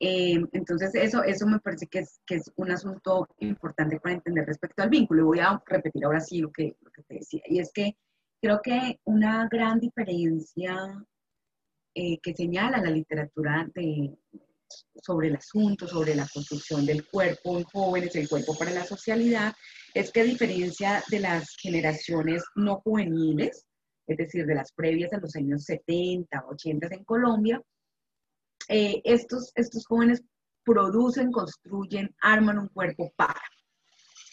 eh, 0.00 0.38
entonces, 0.52 0.94
eso, 0.94 1.24
eso 1.24 1.46
me 1.46 1.58
parece 1.58 1.86
que 1.88 2.00
es, 2.00 2.20
que 2.24 2.36
es 2.36 2.52
un 2.56 2.70
asunto 2.70 3.26
importante 3.40 3.98
para 3.98 4.14
entender 4.14 4.46
respecto 4.46 4.82
al 4.82 4.90
vínculo. 4.90 5.22
Y 5.22 5.24
voy 5.24 5.40
a 5.40 5.60
repetir 5.66 6.04
ahora 6.04 6.20
sí 6.20 6.40
lo 6.40 6.52
que, 6.52 6.76
lo 6.80 6.90
que 6.90 7.02
te 7.02 7.14
decía. 7.14 7.42
Y 7.46 7.58
es 7.58 7.72
que 7.72 7.96
creo 8.40 8.60
que 8.62 9.00
una 9.04 9.48
gran 9.50 9.80
diferencia 9.80 11.04
eh, 11.94 12.18
que 12.20 12.34
señala 12.34 12.80
la 12.80 12.90
literatura 12.90 13.68
de, 13.74 14.16
sobre 15.02 15.28
el 15.28 15.36
asunto, 15.36 15.86
sobre 15.86 16.14
la 16.14 16.28
construcción 16.32 16.84
del 16.84 17.06
cuerpo 17.06 17.58
en 17.58 17.64
jóvenes, 17.64 18.14
el 18.16 18.28
cuerpo 18.28 18.56
para 18.56 18.70
la 18.70 18.84
socialidad, 18.84 19.54
es 19.94 20.10
que 20.10 20.20
a 20.20 20.24
diferencia 20.24 21.02
de 21.10 21.20
las 21.20 21.56
generaciones 21.60 22.42
no 22.54 22.80
juveniles, 22.80 23.64
es 24.06 24.16
decir, 24.16 24.46
de 24.46 24.54
las 24.54 24.72
previas 24.72 25.12
a 25.12 25.18
los 25.18 25.34
años 25.36 25.64
70, 25.64 26.44
80 26.48 26.88
en 26.90 27.04
Colombia, 27.04 27.62
eh, 28.68 29.00
estos, 29.04 29.52
estos 29.54 29.86
jóvenes 29.86 30.22
producen, 30.64 31.32
construyen, 31.32 32.14
arman 32.20 32.58
un 32.58 32.68
cuerpo 32.68 33.12
para. 33.16 33.40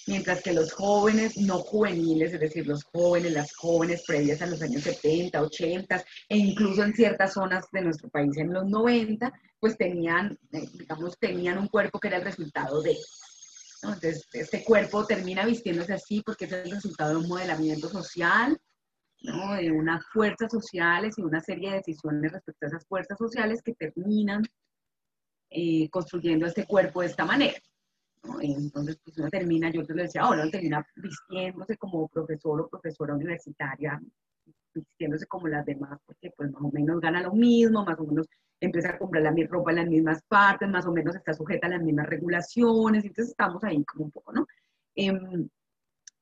Mientras 0.08 0.44
que 0.44 0.54
los 0.54 0.72
jóvenes 0.72 1.36
no 1.38 1.60
juveniles, 1.60 2.34
es 2.34 2.40
decir, 2.40 2.68
los 2.68 2.84
jóvenes, 2.84 3.34
las 3.34 3.56
jóvenes 3.56 4.04
previas 4.06 4.42
a 4.42 4.46
los 4.46 4.62
años 4.62 4.84
70, 4.84 5.42
80 5.42 6.04
e 6.30 6.38
incluso 6.38 6.84
en 6.84 6.94
ciertas 6.94 7.34
zonas 7.34 7.66
de 7.72 7.82
nuestro 7.82 8.10
país 8.10 8.38
en 8.38 8.54
los 8.54 8.66
90, 8.68 9.34
pues 9.60 9.78
tenían, 9.78 10.38
eh, 10.52 10.70
digamos, 10.74 11.18
tenían 11.18 11.58
un 11.58 11.68
cuerpo 11.68 12.00
que 12.00 12.10
era 12.10 12.18
el 12.18 12.24
resultado 12.24 12.82
de. 12.84 12.96
Entonces, 13.82 14.28
este 14.34 14.64
cuerpo 14.64 15.06
termina 15.06 15.46
vistiéndose 15.46 15.94
así 15.94 16.22
porque 16.24 16.46
es 16.46 16.52
el 16.52 16.72
resultado 16.72 17.12
de 17.12 17.18
un 17.18 17.28
modelamiento 17.28 17.90
social, 17.90 18.58
de 19.22 19.72
unas 19.72 20.06
fuerzas 20.14 20.52
sociales 20.52 21.16
y 21.18 21.22
una 21.22 21.42
serie 21.42 21.70
de 21.70 21.78
decisiones 21.78 22.32
respecto 22.32 22.66
a 22.66 22.70
esas 22.70 22.86
fuerzas 22.88 23.18
sociales 23.18 23.62
que 23.64 23.74
terminan 23.74 24.44
eh, 25.50 25.90
construyendo 25.90 26.46
este 26.46 26.66
cuerpo 26.66 27.02
de 27.02 27.08
esta 27.08 27.26
manera. 27.26 27.58
Entonces, 28.42 28.98
pues 29.04 29.18
uno 29.18 29.30
termina, 29.30 29.70
yo 29.72 29.86
te 29.86 29.94
lo 29.94 30.04
decía 30.04 30.30
uno 30.30 30.50
termina 30.50 30.86
vistiéndose 30.96 31.78
como 31.78 32.08
profesor 32.08 32.62
o 32.62 32.70
profesora 32.70 33.16
universitaria, 33.16 34.02
vistiéndose 34.74 35.26
como 35.28 35.48
las 35.48 35.66
demás, 35.66 36.00
porque 36.06 36.32
pues 36.36 36.52
más 36.52 36.62
o 36.62 36.72
menos 36.72 37.00
gana 37.00 37.22
lo 37.22 37.34
mismo, 37.34 37.86
más 37.86 38.00
o 38.00 38.06
menos 38.06 38.28
empieza 38.60 38.90
a 38.90 38.98
comprar 38.98 39.24
la 39.24 39.32
misma 39.32 39.52
ropa 39.52 39.72
en 39.72 39.78
las 39.78 39.88
mismas 39.88 40.22
partes, 40.28 40.70
más 40.70 40.86
o 40.86 40.92
menos 40.92 41.16
está 41.16 41.34
sujeta 41.34 41.68
a 41.68 41.72
las 41.72 41.82
mismas 41.82 42.08
regulaciones, 42.08 43.04
entonces 43.04 43.32
estamos 43.32 43.64
ahí 43.64 43.84
como 43.86 44.06
un 44.06 44.12
poco, 44.12 44.34
¿no? 44.34 44.48
Em, 44.96 45.50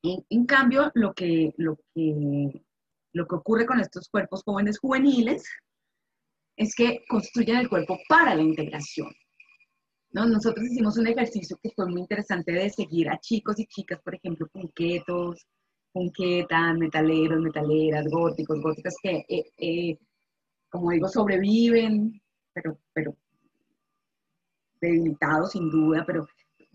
en, 0.04 0.26
en, 0.30 0.46
cambio, 0.46 0.92
lo 0.96 1.14
que, 1.14 1.54
lo 1.58 1.78
que 1.94 2.64
lo 3.14 3.28
que 3.28 3.36
ocurre 3.36 3.66
con 3.66 3.80
estos 3.80 4.10
cuerpos 4.10 4.44
jóvenes 4.44 4.80
juveniles 4.80 5.48
es 6.58 6.76
que 6.76 7.04
construyen 7.08 7.58
el 7.58 7.70
cuerpo 7.70 7.98
para 8.10 8.36
la 8.36 8.42
integración. 8.42 9.12
¿No? 10.14 10.26
Nosotros 10.26 10.66
hicimos 10.66 10.98
un 10.98 11.08
ejercicio 11.08 11.58
que 11.62 11.72
fue 11.76 11.88
muy 11.88 12.02
interesante 12.02 12.52
de 12.52 12.70
seguir 12.70 13.10
a 13.10 13.20
chicos 13.20 13.60
y 13.60 13.66
chicas, 13.66 14.00
por 14.02 14.16
ejemplo, 14.16 14.48
punquetos, 14.48 15.46
punquetas, 15.92 16.78
metaleros, 16.78 17.42
metaleras, 17.42 18.06
góticos, 18.10 18.62
góticas, 18.62 18.96
que, 19.02 19.26
eh, 19.28 19.46
eh, 19.58 19.98
como 20.70 20.92
digo, 20.92 21.08
sobreviven, 21.10 22.22
pero, 22.54 22.78
pero 22.94 23.16
debilitados 24.80 25.52
sin 25.52 25.70
duda, 25.70 26.04
pero 26.06 26.26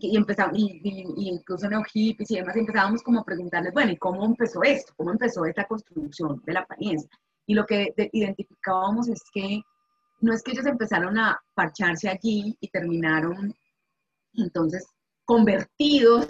y 0.01 0.15
empezamos, 0.15 0.57
y, 0.57 0.81
incluso 1.29 1.69
neohippies 1.69 2.31
y 2.31 2.35
demás, 2.35 2.55
empezábamos 2.55 3.03
como 3.03 3.19
a 3.19 3.25
preguntarles, 3.25 3.73
bueno, 3.73 3.91
¿y 3.91 3.97
cómo 3.97 4.25
empezó 4.25 4.63
esto? 4.63 4.93
¿Cómo 4.95 5.11
empezó 5.11 5.45
esta 5.45 5.65
construcción 5.65 6.41
de 6.45 6.53
la 6.53 6.61
apariencia? 6.61 7.09
Y 7.45 7.53
lo 7.53 7.65
que 7.65 7.93
identificábamos 8.13 9.09
es 9.09 9.21
que 9.33 9.61
no 10.21 10.33
es 10.33 10.43
que 10.43 10.51
ellos 10.51 10.65
empezaron 10.65 11.17
a 11.17 11.39
parcharse 11.53 12.09
allí 12.09 12.57
y 12.59 12.67
terminaron 12.69 13.53
entonces 14.33 14.85
convertidos, 15.25 16.27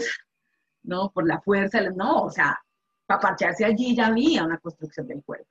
¿no? 0.84 1.12
Por 1.12 1.28
la 1.28 1.41
fuerza, 1.41 1.82
no, 1.82 2.23
o 2.23 2.32
sea, 2.32 2.60
para 3.06 3.19
parcharse 3.19 3.65
allí 3.65 3.95
ya 3.95 4.08
había 4.08 4.43
una 4.43 4.58
construcción 4.60 5.08
del 5.08 5.23
cuerpo 5.23 5.49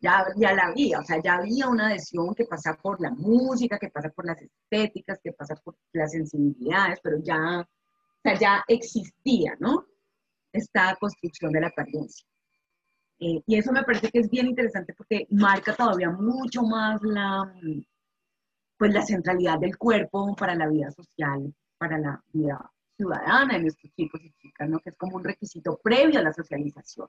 ya, 0.00 0.26
ya 0.36 0.52
la 0.52 0.66
había, 0.66 0.98
o 1.00 1.04
sea, 1.04 1.20
ya 1.22 1.34
había 1.36 1.68
una 1.68 1.88
adhesión 1.88 2.34
que 2.34 2.44
pasa 2.44 2.74
por 2.74 3.00
la 3.00 3.10
música, 3.10 3.78
que 3.78 3.88
pasa 3.88 4.10
por 4.10 4.26
las 4.26 4.40
estéticas, 4.40 5.18
que 5.22 5.32
pasa 5.32 5.54
por 5.56 5.76
las 5.92 6.12
sensibilidades, 6.12 7.00
pero 7.02 7.18
ya, 7.22 7.60
o 7.60 8.20
sea, 8.22 8.38
ya 8.38 8.64
existía, 8.68 9.56
¿no? 9.58 9.86
Esta 10.52 10.96
construcción 10.96 11.52
de 11.52 11.60
la 11.60 11.68
apariencia. 11.68 12.26
Eh, 13.20 13.42
y 13.46 13.58
eso 13.58 13.70
me 13.70 13.82
parece 13.82 14.10
que 14.10 14.20
es 14.20 14.30
bien 14.30 14.46
interesante 14.46 14.94
porque 14.94 15.26
marca 15.30 15.74
todavía 15.74 16.10
mucho 16.10 16.62
más 16.62 17.02
la, 17.02 17.52
pues 18.78 18.94
la 18.94 19.02
centralidad 19.02 19.58
del 19.58 19.76
cuerpo 19.76 20.34
para 20.34 20.54
la 20.54 20.66
vida 20.66 20.90
social, 20.90 21.54
para 21.76 21.98
la 21.98 22.24
vida 22.32 22.72
ciudadana 22.96 23.54
de 23.54 23.60
nuestros 23.60 23.92
chicos 23.94 24.22
y 24.24 24.32
chicas, 24.32 24.70
¿no? 24.70 24.80
Que 24.80 24.90
es 24.90 24.96
como 24.96 25.16
un 25.16 25.24
requisito 25.24 25.78
previo 25.82 26.18
a 26.18 26.22
la 26.22 26.32
socialización. 26.32 27.08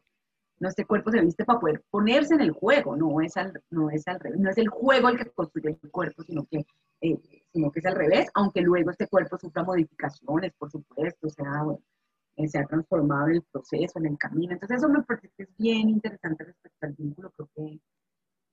No, 0.59 0.67
este 0.67 0.85
cuerpo 0.85 1.11
se 1.11 1.21
viste 1.21 1.45
para 1.45 1.59
poder 1.59 1.81
ponerse 1.89 2.35
en 2.35 2.41
el 2.41 2.51
juego, 2.51 2.95
no 2.97 3.21
es 3.21 3.35
al, 3.37 3.63
no 3.69 3.89
es 3.89 4.05
al 4.07 4.19
revés, 4.19 4.39
no 4.39 4.49
es 4.49 4.57
el 4.57 4.67
juego 4.67 5.09
el 5.09 5.17
que 5.17 5.31
construye 5.31 5.79
el 5.81 5.91
cuerpo, 5.91 6.23
sino 6.23 6.45
que, 6.45 6.65
eh, 7.01 7.17
sino 7.51 7.71
que 7.71 7.79
es 7.79 7.85
al 7.85 7.95
revés, 7.95 8.27
aunque 8.33 8.61
luego 8.61 8.91
este 8.91 9.07
cuerpo 9.07 9.37
sufra 9.37 9.63
modificaciones, 9.63 10.51
por 10.57 10.69
supuesto, 10.69 11.27
o 11.27 11.29
sea, 11.29 11.63
eh, 12.35 12.47
se 12.47 12.59
ha 12.59 12.65
transformado 12.65 13.27
en 13.27 13.35
el 13.35 13.43
proceso, 13.43 13.99
en 13.99 14.07
el 14.07 14.17
camino. 14.17 14.53
Entonces 14.53 14.77
eso 14.77 14.89
me 14.89 15.03
parece 15.03 15.29
que 15.35 15.43
es 15.43 15.49
bien 15.57 15.89
interesante 15.89 16.43
respecto 16.43 16.85
al 16.85 16.93
vínculo, 16.93 17.31
creo 17.31 17.49
que, 17.55 17.79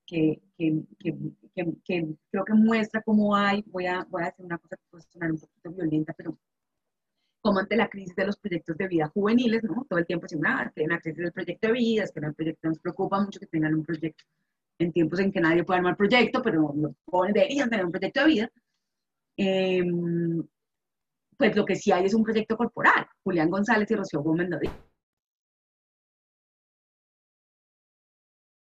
que, 0.07 0.41
que, 0.59 1.75
que, 1.85 2.17
creo 2.31 2.45
que 2.45 2.55
muestra 2.55 3.03
cómo 3.03 3.37
hay, 3.37 3.63
voy 3.67 3.87
a, 3.87 4.05
voy 4.11 4.23
a 4.23 4.27
hacer 4.27 4.45
una 4.45 4.59
cosa 4.59 4.77
que 4.77 4.83
puede 4.91 5.05
sonar 5.13 5.33
un 5.33 5.39
poquito 5.39 5.71
violenta, 5.71 6.15
pero 6.17 6.39
como 7.41 7.61
ante 7.61 7.77
la 7.77 7.89
crisis 7.89 8.17
de 8.17 8.27
los 8.27 8.37
proyectos 8.39 8.77
de 8.77 8.89
vida 8.89 9.09
juveniles, 9.09 9.63
¿no? 9.63 9.87
Todo 9.89 9.99
el 9.99 10.07
tiempo 10.07 10.27
dicen, 10.27 10.47
ah, 10.47 10.71
que 10.75 10.87
la 10.87 11.01
crisis 11.01 11.23
del 11.23 11.33
proyecto 11.33 11.69
de 11.69 11.73
vida, 11.73 12.05
es 12.05 12.13
que 12.13 12.21
el 12.21 12.35
proyecto 12.35 12.69
nos 12.69 12.79
preocupa 12.79 13.21
mucho 13.21 13.41
que 13.41 13.47
tengan 13.47 13.75
un 13.75 13.85
proyecto 13.85 14.25
en 14.79 14.93
tiempos 14.93 15.21
en 15.21 15.33
que 15.33 15.41
nadie 15.41 15.65
puede 15.65 15.79
armar 15.79 15.97
proyecto, 15.97 16.43
pero 16.43 16.73
los 16.75 16.93
jóvenes 17.05 17.35
deberían 17.35 17.71
tener 17.71 17.85
un 17.85 17.93
proyecto 17.93 18.21
de 18.21 18.27
vida. 18.27 18.51
Em, 19.37 20.43
pues 21.39 21.57
lo 21.57 21.65
que 21.65 21.77
sí 21.77 21.93
hay 21.93 22.05
es 22.05 22.15
un 22.15 22.25
proyecto 22.25 22.57
corporal. 22.57 23.07
Julián 23.25 23.49
González 23.49 23.91
y 23.91 23.95
Rocío 23.95 24.23
Gómez 24.23 24.51
lo 24.51 24.59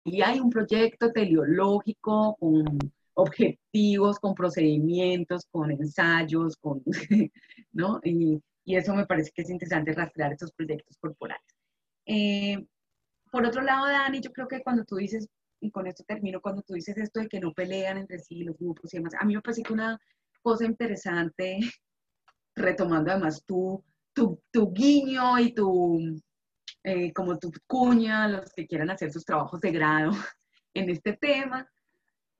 Y 0.04 0.22
hay 0.22 0.40
un 0.40 0.48
proyecto 0.48 1.12
teleológico 1.12 2.36
con 2.38 2.78
objetivos, 3.14 4.18
con 4.20 4.34
procedimientos, 4.34 5.44
con 5.50 5.70
ensayos, 5.72 6.56
con, 6.56 6.82
¿no? 7.72 8.00
Y, 8.04 8.40
y 8.64 8.76
eso 8.76 8.94
me 8.94 9.06
parece 9.06 9.32
que 9.34 9.42
es 9.42 9.50
interesante 9.50 9.92
rastrear 9.92 10.32
estos 10.32 10.52
proyectos 10.52 10.96
corporales. 10.98 11.44
Eh, 12.06 12.64
por 13.30 13.44
otro 13.44 13.60
lado, 13.60 13.86
Dani, 13.86 14.20
yo 14.20 14.32
creo 14.32 14.48
que 14.48 14.62
cuando 14.62 14.84
tú 14.84 14.96
dices, 14.96 15.28
y 15.60 15.70
con 15.70 15.86
esto 15.86 16.04
termino, 16.04 16.40
cuando 16.40 16.62
tú 16.62 16.74
dices 16.74 16.96
esto 16.96 17.20
de 17.20 17.28
que 17.28 17.40
no 17.40 17.52
pelean 17.52 17.98
entre 17.98 18.20
sí 18.20 18.44
los 18.44 18.56
grupos 18.56 18.94
y 18.94 18.98
demás, 18.98 19.14
a 19.18 19.24
mí 19.24 19.34
me 19.34 19.42
parece 19.42 19.62
que 19.62 19.72
una 19.72 20.00
cosa 20.40 20.64
interesante, 20.64 21.58
retomando 22.58 23.10
además 23.10 23.42
tú 23.46 23.82
tu, 24.18 24.42
tu 24.50 24.72
guiño 24.72 25.38
y 25.38 25.54
tu, 25.54 26.20
eh, 26.82 27.12
como 27.12 27.38
tu 27.38 27.52
cuña, 27.66 28.26
los 28.26 28.52
que 28.52 28.66
quieran 28.66 28.90
hacer 28.90 29.12
sus 29.12 29.24
trabajos 29.24 29.60
de 29.60 29.70
grado 29.70 30.10
en 30.74 30.90
este 30.90 31.12
tema, 31.12 31.70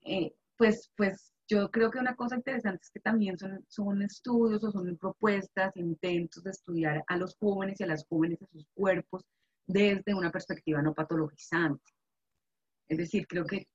eh, 0.03 0.35
pues, 0.57 0.91
pues 0.97 1.33
yo 1.49 1.71
creo 1.71 1.91
que 1.91 2.01
una 2.01 2.17
cosa 2.17 2.35
interesante 2.35 2.83
es 2.83 2.91
que 2.91 3.01
también 3.01 3.39
son, 3.39 3.65
son 3.69 4.03
estudios 4.03 4.63
o 4.65 4.73
son 4.73 4.97
propuestas, 4.99 5.77
intentos 5.77 6.43
de 6.43 6.51
estudiar 6.51 7.05
a 7.07 7.17
los 7.17 7.37
jóvenes 7.37 7.81
y 7.81 7.85
a 7.85 7.87
las 7.87 8.05
jóvenes, 8.09 8.43
a 8.43 8.47
sus 8.47 8.67
cuerpos, 8.75 9.23
desde 9.67 10.15
una 10.15 10.33
perspectiva 10.33 10.83
no 10.83 10.95
patologizante. 10.95 11.93
Es 12.89 12.99
decir, 12.99 13.27
creo 13.29 13.45
que 13.45 13.69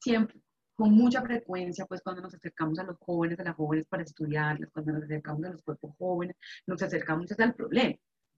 siempre, 0.00 0.40
con 0.80 0.92
mucha 0.92 1.20
frecuencia, 1.20 1.84
pues 1.84 2.00
cuando 2.00 2.22
nos 2.22 2.34
acercamos 2.34 2.78
a 2.78 2.84
los 2.84 2.96
jóvenes, 3.00 3.38
a 3.38 3.44
las 3.44 3.54
jóvenes 3.54 3.86
para 3.86 4.02
estudiarlas, 4.02 4.70
cuando 4.72 4.92
nos 4.92 5.02
acercamos 5.02 5.44
a 5.44 5.50
los 5.50 5.62
cuerpos 5.62 5.92
jóvenes, 5.98 6.36
nos 6.66 6.82
acercamos 6.82 7.30
al 7.38 7.54
problema. 7.54 7.94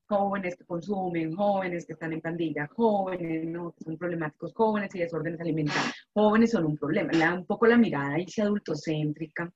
Jóvenes 0.09 0.57
que 0.57 0.65
consumen, 0.65 1.37
jóvenes 1.37 1.87
que 1.87 1.93
están 1.93 2.13
en 2.13 2.21
pandilla, 2.21 2.69
jóvenes 2.75 3.47
¿no? 3.47 3.73
que 3.73 3.85
son 3.85 3.97
problemáticos, 3.97 4.53
jóvenes 4.55 4.93
y 4.97 4.99
desórdenes 4.99 5.41
alimentarios. 5.41 5.95
Jóvenes 6.13 6.51
son 6.51 6.67
un 6.67 6.77
problema. 6.77 7.13
Le 7.13 7.21
da 7.21 7.35
un 7.35 7.47
poco 7.47 7.67
la 7.67 7.79
mirada 7.79 8.15
ahí 8.15 8.27
adultocéntrica, 8.37 9.49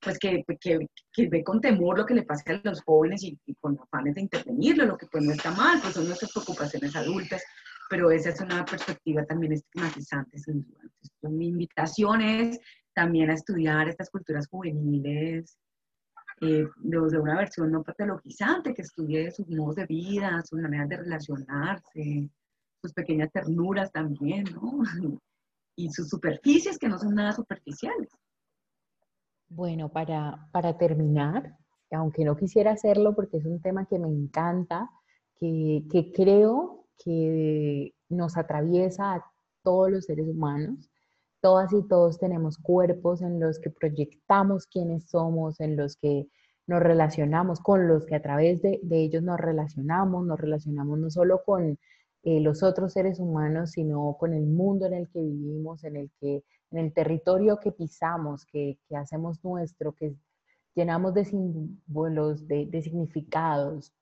pues 0.00 0.18
que, 0.18 0.44
que, 0.60 0.86
que, 1.14 1.28
ve 1.30 1.42
con 1.42 1.62
temor 1.62 1.96
lo 1.96 2.04
que 2.04 2.12
le 2.12 2.24
pasa 2.24 2.44
a 2.52 2.60
los 2.62 2.82
jóvenes 2.82 3.22
y, 3.22 3.38
y, 3.46 3.54
con 3.54 3.78
afanes 3.80 4.16
de 4.16 4.20
intervenirlo, 4.20 4.84
lo 4.84 4.98
que 4.98 5.06
pues 5.06 5.24
no 5.24 5.32
está 5.32 5.50
mal, 5.52 5.80
pues 5.80 5.94
son 5.94 6.06
nuestras 6.06 6.30
preocupaciones 6.30 6.94
adultas, 6.94 7.42
pero 7.90 8.10
esa 8.10 8.30
es 8.30 8.40
una 8.40 8.64
perspectiva 8.64 9.24
también 9.24 9.52
estigmatizante, 9.52 10.38
sin 10.38 10.62
duda. 10.62 10.80
Entonces, 10.82 11.30
mi 11.30 11.48
invitación 11.48 12.20
es 12.22 12.58
también 12.94 13.30
a 13.30 13.34
estudiar 13.34 13.88
estas 13.88 14.10
culturas 14.10 14.48
juveniles 14.48 15.58
eh, 16.40 16.66
de, 16.76 16.98
una 16.98 17.36
versión 17.36 17.70
no 17.70 17.82
patologizante, 17.82 18.74
que 18.74 18.82
estudie 18.82 19.30
sus 19.30 19.48
modos 19.48 19.76
de 19.76 19.86
vida, 19.86 20.42
sus 20.42 20.60
maneras 20.60 20.88
de 20.88 20.96
relacionarse, 20.96 22.30
sus 22.82 22.92
pequeñas 22.92 23.30
ternuras 23.32 23.92
también, 23.92 24.44
¿no? 24.54 24.82
Y 25.76 25.90
sus 25.90 26.08
superficies 26.08 26.78
que 26.78 26.88
no 26.88 27.00
son 27.00 27.16
nada 27.16 27.32
superficiales. 27.32 28.08
Bueno, 29.48 29.88
para, 29.88 30.46
para 30.52 30.78
terminar, 30.78 31.58
aunque 31.90 32.24
no 32.24 32.36
quisiera 32.36 32.70
hacerlo 32.70 33.12
porque 33.12 33.38
es 33.38 33.44
un 33.44 33.60
tema 33.60 33.84
que 33.84 33.98
me 33.98 34.06
encanta, 34.06 34.88
que, 35.34 35.84
que 35.90 36.12
creo 36.12 36.83
que 37.02 37.94
nos 38.08 38.36
atraviesa 38.36 39.14
a 39.14 39.24
todos 39.62 39.90
los 39.90 40.04
seres 40.04 40.28
humanos. 40.28 40.90
Todas 41.40 41.72
y 41.72 41.82
todos 41.88 42.18
tenemos 42.18 42.58
cuerpos 42.58 43.20
en 43.22 43.40
los 43.40 43.58
que 43.58 43.70
proyectamos 43.70 44.66
quiénes 44.66 45.08
somos, 45.10 45.60
en 45.60 45.76
los 45.76 45.96
que 45.96 46.28
nos 46.66 46.80
relacionamos, 46.80 47.60
con 47.60 47.88
los 47.88 48.06
que 48.06 48.14
a 48.14 48.22
través 48.22 48.62
de, 48.62 48.80
ellos 48.90 49.22
nos 49.22 49.38
relacionamos, 49.38 50.24
nos 50.26 50.40
relacionamos 50.40 50.98
no 50.98 51.10
solo 51.10 51.42
con 51.44 51.78
eh, 52.22 52.40
los 52.40 52.62
otros 52.62 52.94
seres 52.94 53.20
humanos, 53.20 53.72
sino 53.72 54.16
con 54.18 54.32
el 54.32 54.46
mundo 54.46 54.86
en 54.86 54.94
el 54.94 55.08
que 55.10 55.20
vivimos, 55.20 55.84
en 55.84 55.96
el, 55.96 56.10
que, 56.20 56.42
en 56.70 56.78
el 56.78 56.92
territorio 56.94 57.58
que 57.58 57.72
pisamos, 57.72 58.46
que, 58.46 58.78
hacemos 58.96 59.44
nuestro, 59.44 59.92
que 59.92 60.14
llenamos 60.74 61.12
de 61.12 61.26
símbolos, 61.26 62.48
de, 62.48 62.66
de 62.66 62.82
significados, 62.82 63.92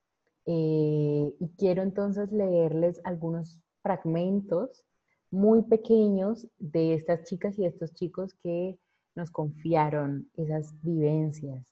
eh, 0.47 1.35
y 1.39 1.49
quiero 1.57 1.83
entonces 1.83 2.33
leerles 2.33 3.01
algunos 3.05 3.59
fragmentos 3.83 4.85
muy 5.31 5.63
pequeños 5.63 6.47
de 6.59 6.95
estas 6.95 7.25
chicas 7.25 7.59
y 7.59 7.65
estos 7.65 7.95
chicos 7.95 8.35
que 8.43 8.79
nos 9.15 9.31
confiaron 9.31 10.31
esas 10.35 10.75
vivencias. 10.83 11.65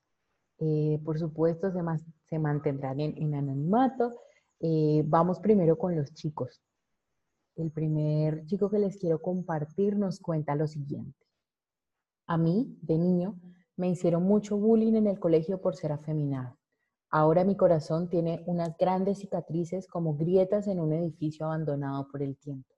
Eh, 0.59 1.01
por 1.05 1.19
supuesto, 1.19 1.71
se, 1.73 1.81
se 2.29 2.39
mantendrán 2.39 3.01
en, 3.01 3.35
anonimato. 3.35 4.21
Eh, 4.61 5.03
vamos 5.07 5.41
primero 5.41 5.77
con 5.79 5.97
los 5.97 6.13
chicos. 6.15 6.63
El 7.57 7.71
primer 7.71 8.47
chico 8.47 8.71
que 8.71 8.79
les 8.79 8.97
quiero 8.99 9.21
compartir 9.21 9.97
nos 9.97 10.21
cuenta 10.21 10.55
lo 10.55 10.67
siguiente. 10.67 11.19
A 12.27 12.37
mí, 12.39 12.79
de 12.83 12.99
niño, 12.99 13.41
me 13.77 13.89
hicieron 13.89 14.23
mucho 14.23 14.57
bullying 14.57 14.95
en 14.95 15.07
el 15.07 15.19
colegio 15.19 15.61
por 15.61 15.77
ser 15.77 15.93
afeminado. 15.93 16.60
Ahora 17.13 17.43
mi 17.43 17.57
corazón 17.57 18.09
tiene 18.09 18.43
unas 18.47 18.77
grandes 18.79 19.19
cicatrices 19.19 19.89
como 19.89 20.17
grietas 20.17 20.69
en 20.69 20.79
un 20.79 20.93
edificio 20.93 21.47
abandonado 21.47 22.07
por 22.09 22.23
el 22.23 22.37
tiempo. 22.37 22.69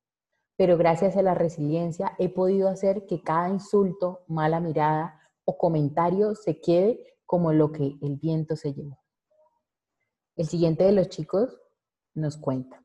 Pero 0.56 0.78
gracias 0.78 1.16
a 1.16 1.22
la 1.22 1.34
resiliencia 1.34 2.12
he 2.18 2.30
podido 2.30 2.68
hacer 2.68 3.04
que 3.04 3.22
cada 3.22 3.50
insulto, 3.50 4.24
mala 4.28 4.58
mirada 4.58 5.20
o 5.44 5.58
comentario 5.58 6.34
se 6.34 6.60
quede 6.60 6.98
como 7.26 7.52
lo 7.52 7.72
que 7.72 7.96
el 8.00 8.16
viento 8.16 8.56
se 8.56 8.72
llevó. 8.72 8.98
El 10.34 10.46
siguiente 10.46 10.84
de 10.84 10.92
los 10.92 11.10
chicos 11.10 11.60
nos 12.14 12.38
cuenta. 12.38 12.82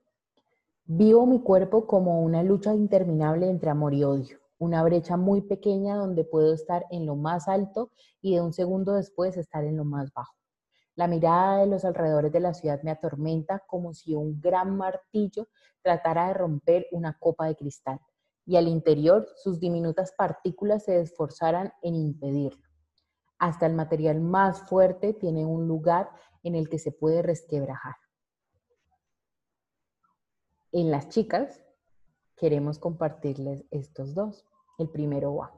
Vivo 0.83 1.25
mi 1.25 1.41
cuerpo 1.41 1.87
como 1.87 2.21
una 2.23 2.43
lucha 2.43 2.73
interminable 2.73 3.49
entre 3.49 3.69
amor 3.69 3.93
y 3.93 4.03
odio, 4.03 4.37
una 4.57 4.83
brecha 4.83 5.15
muy 5.15 5.41
pequeña 5.41 5.95
donde 5.95 6.25
puedo 6.25 6.53
estar 6.53 6.85
en 6.91 7.05
lo 7.05 7.15
más 7.15 7.47
alto 7.47 7.91
y 8.21 8.35
de 8.35 8.41
un 8.41 8.51
segundo 8.51 8.93
después 8.93 9.37
estar 9.37 9.63
en 9.63 9.77
lo 9.77 9.85
más 9.85 10.11
bajo. 10.13 10.33
La 10.97 11.07
mirada 11.07 11.59
de 11.59 11.67
los 11.67 11.85
alrededores 11.85 12.31
de 12.31 12.39
la 12.39 12.55
ciudad 12.55 12.81
me 12.81 12.89
atormenta 12.89 13.63
como 13.67 13.93
si 13.93 14.15
un 14.15 14.41
gran 14.41 14.75
martillo 14.75 15.47
tratara 15.83 16.29
de 16.29 16.33
romper 16.33 16.87
una 16.91 17.15
copa 17.19 17.45
de 17.45 17.55
cristal 17.55 17.99
y 18.47 18.55
al 18.55 18.67
interior 18.67 19.27
sus 19.35 19.59
diminutas 19.59 20.11
partículas 20.17 20.85
se 20.85 20.99
esforzaran 20.99 21.71
en 21.83 21.93
impedirlo. 21.93 22.67
Hasta 23.37 23.67
el 23.67 23.75
material 23.75 24.21
más 24.21 24.63
fuerte 24.63 25.13
tiene 25.13 25.45
un 25.45 25.67
lugar 25.67 26.09
en 26.41 26.55
el 26.55 26.67
que 26.67 26.79
se 26.79 26.91
puede 26.91 27.21
resquebrajar. 27.21 27.95
En 30.71 30.89
las 30.89 31.09
chicas 31.09 31.61
queremos 32.35 32.79
compartirles 32.79 33.65
estos 33.69 34.15
dos. 34.15 34.47
El 34.79 34.89
primero 34.89 35.35
va. 35.35 35.56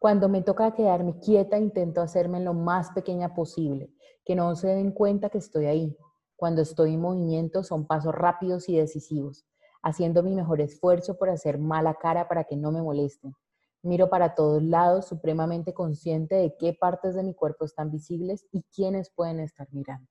Cuando 0.00 0.30
me 0.30 0.40
toca 0.40 0.74
quedarme 0.74 1.20
quieta, 1.20 1.58
intento 1.58 2.00
hacerme 2.00 2.40
lo 2.40 2.54
más 2.54 2.90
pequeña 2.92 3.34
posible, 3.34 3.92
que 4.24 4.34
no 4.34 4.56
se 4.56 4.68
den 4.68 4.92
cuenta 4.92 5.28
que 5.28 5.36
estoy 5.36 5.66
ahí. 5.66 5.94
Cuando 6.36 6.62
estoy 6.62 6.94
en 6.94 7.02
movimiento 7.02 7.62
son 7.62 7.86
pasos 7.86 8.14
rápidos 8.14 8.70
y 8.70 8.78
decisivos, 8.78 9.44
haciendo 9.82 10.22
mi 10.22 10.34
mejor 10.34 10.62
esfuerzo 10.62 11.18
por 11.18 11.28
hacer 11.28 11.58
mala 11.58 11.96
cara 11.96 12.28
para 12.28 12.44
que 12.44 12.56
no 12.56 12.72
me 12.72 12.80
molesten. 12.80 13.34
Miro 13.82 14.08
para 14.08 14.34
todos 14.34 14.62
lados, 14.62 15.06
supremamente 15.06 15.74
consciente 15.74 16.34
de 16.34 16.56
qué 16.56 16.72
partes 16.72 17.14
de 17.14 17.22
mi 17.22 17.34
cuerpo 17.34 17.66
están 17.66 17.90
visibles 17.90 18.46
y 18.52 18.62
quiénes 18.74 19.10
pueden 19.10 19.38
estar 19.38 19.68
mirando. 19.70 20.08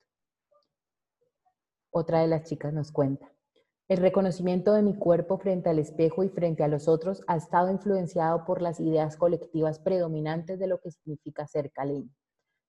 Otra 1.89 2.19
de 2.19 2.27
las 2.27 2.43
chicas 2.43 2.71
nos 2.71 2.91
cuenta. 2.91 3.31
El 3.89 3.97
reconocimiento 3.97 4.73
de 4.73 4.83
mi 4.83 4.93
cuerpo 4.93 5.39
frente 5.39 5.67
al 5.71 5.79
espejo 5.79 6.23
y 6.23 6.29
frente 6.29 6.63
a 6.63 6.67
los 6.67 6.87
otros 6.87 7.23
ha 7.25 7.35
estado 7.35 7.71
influenciado 7.71 8.45
por 8.45 8.61
las 8.61 8.79
ideas 8.79 9.17
colectivas 9.17 9.79
predominantes 9.79 10.59
de 10.59 10.67
lo 10.67 10.79
que 10.79 10.91
significa 10.91 11.47
ser 11.47 11.71
caleño. 11.71 12.13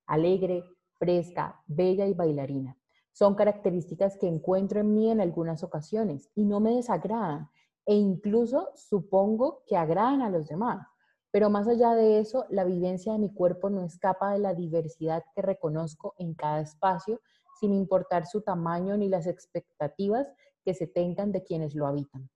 Alegre, 0.06 0.64
fresca, 0.98 1.62
bella 1.66 2.06
y 2.06 2.14
bailarina. 2.14 2.78
Son 3.12 3.34
características 3.34 4.16
que 4.16 4.28
encuentro 4.28 4.80
en 4.80 4.94
mí 4.94 5.10
en 5.10 5.20
algunas 5.20 5.62
ocasiones 5.62 6.30
y 6.34 6.46
no 6.46 6.58
me 6.58 6.76
desagradan 6.76 7.50
e 7.84 7.94
incluso 7.94 8.70
supongo 8.74 9.62
que 9.66 9.76
agradan 9.76 10.22
a 10.22 10.30
los 10.30 10.48
demás. 10.48 10.86
Pero 11.30 11.50
más 11.50 11.68
allá 11.68 11.92
de 11.92 12.18
eso, 12.18 12.46
la 12.48 12.64
vivencia 12.64 13.12
de 13.12 13.18
mi 13.18 13.30
cuerpo 13.30 13.68
no 13.68 13.82
escapa 13.82 14.32
de 14.32 14.38
la 14.38 14.54
diversidad 14.54 15.22
que 15.34 15.42
reconozco 15.42 16.14
en 16.16 16.32
cada 16.32 16.62
espacio, 16.62 17.20
sin 17.60 17.74
importar 17.74 18.26
su 18.26 18.40
tamaño 18.40 18.96
ni 18.96 19.10
las 19.10 19.26
expectativas 19.26 20.26
que 20.64 20.74
se 20.74 20.86
tengan 20.86 21.32
de 21.32 21.42
quienes 21.42 21.74
lo 21.74 21.86
habitan. 21.86 22.30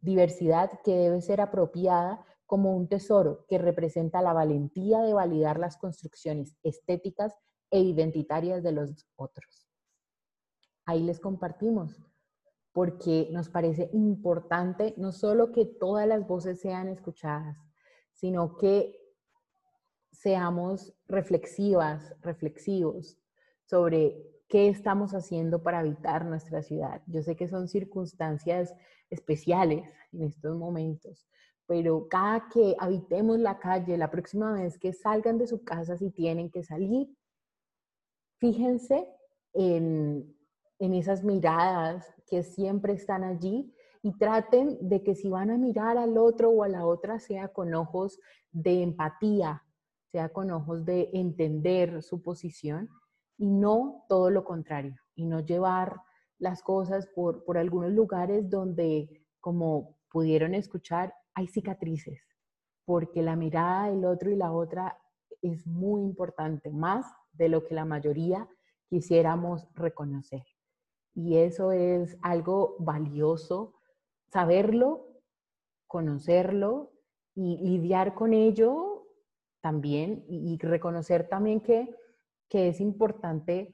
Diversidad 0.00 0.80
que 0.84 0.96
debe 0.96 1.20
ser 1.20 1.40
apropiada 1.40 2.24
como 2.46 2.74
un 2.76 2.88
tesoro 2.88 3.44
que 3.48 3.58
representa 3.58 4.22
la 4.22 4.32
valentía 4.32 5.00
de 5.00 5.14
validar 5.14 5.58
las 5.58 5.76
construcciones 5.76 6.56
estéticas 6.62 7.34
e 7.70 7.80
identitarias 7.80 8.62
de 8.62 8.72
los 8.72 9.06
otros. 9.16 9.68
Ahí 10.84 11.02
les 11.02 11.20
compartimos, 11.20 12.02
porque 12.72 13.28
nos 13.30 13.48
parece 13.48 13.90
importante 13.92 14.94
no 14.96 15.12
solo 15.12 15.52
que 15.52 15.64
todas 15.64 16.08
las 16.08 16.26
voces 16.26 16.60
sean 16.60 16.88
escuchadas, 16.88 17.56
sino 18.12 18.56
que 18.56 18.96
seamos 20.10 20.92
reflexivas, 21.06 22.14
reflexivos 22.20 23.18
sobre 23.64 24.29
qué 24.50 24.68
estamos 24.68 25.14
haciendo 25.14 25.62
para 25.62 25.78
habitar 25.78 26.26
nuestra 26.26 26.62
ciudad. 26.62 27.00
Yo 27.06 27.22
sé 27.22 27.36
que 27.36 27.48
son 27.48 27.68
circunstancias 27.68 28.74
especiales 29.08 29.88
en 30.12 30.24
estos 30.24 30.56
momentos, 30.56 31.28
pero 31.66 32.08
cada 32.08 32.48
que 32.48 32.74
habitemos 32.80 33.38
la 33.38 33.60
calle, 33.60 33.96
la 33.96 34.10
próxima 34.10 34.52
vez 34.54 34.76
que 34.76 34.92
salgan 34.92 35.38
de 35.38 35.46
su 35.46 35.62
casa 35.62 35.96
si 35.96 36.10
tienen 36.10 36.50
que 36.50 36.64
salir, 36.64 37.16
fíjense 38.38 39.06
en, 39.52 40.36
en 40.80 40.94
esas 40.94 41.22
miradas 41.22 42.12
que 42.26 42.42
siempre 42.42 42.94
están 42.94 43.22
allí 43.22 43.72
y 44.02 44.18
traten 44.18 44.78
de 44.80 45.04
que 45.04 45.14
si 45.14 45.28
van 45.28 45.50
a 45.50 45.58
mirar 45.58 45.96
al 45.96 46.18
otro 46.18 46.50
o 46.50 46.64
a 46.64 46.68
la 46.68 46.84
otra 46.84 47.20
sea 47.20 47.48
con 47.48 47.72
ojos 47.72 48.18
de 48.50 48.82
empatía, 48.82 49.62
sea 50.10 50.30
con 50.30 50.50
ojos 50.50 50.84
de 50.84 51.08
entender 51.12 52.02
su 52.02 52.20
posición 52.20 52.88
y 53.40 53.48
no 53.48 54.04
todo 54.06 54.28
lo 54.28 54.44
contrario, 54.44 54.94
y 55.14 55.24
no 55.24 55.40
llevar 55.40 55.96
las 56.38 56.62
cosas 56.62 57.06
por, 57.14 57.42
por 57.44 57.56
algunos 57.56 57.90
lugares 57.90 58.50
donde, 58.50 59.24
como 59.40 59.96
pudieron 60.10 60.54
escuchar, 60.54 61.14
hay 61.32 61.46
cicatrices, 61.46 62.20
porque 62.84 63.22
la 63.22 63.36
mirada 63.36 63.88
del 63.88 64.04
otro 64.04 64.30
y 64.30 64.36
la 64.36 64.52
otra 64.52 64.98
es 65.40 65.66
muy 65.66 66.02
importante, 66.02 66.70
más 66.70 67.06
de 67.32 67.48
lo 67.48 67.64
que 67.64 67.74
la 67.74 67.86
mayoría 67.86 68.46
quisiéramos 68.90 69.66
reconocer. 69.72 70.44
Y 71.14 71.38
eso 71.38 71.72
es 71.72 72.18
algo 72.20 72.76
valioso, 72.78 73.74
saberlo, 74.28 75.06
conocerlo 75.86 76.92
y 77.34 77.56
lidiar 77.56 78.14
con 78.14 78.34
ello 78.34 79.06
también 79.62 80.26
y, 80.28 80.58
reconocer 80.58 81.26
también 81.26 81.60
que, 81.60 81.94
que, 82.50 82.68
es 82.68 82.80
importante 82.80 83.72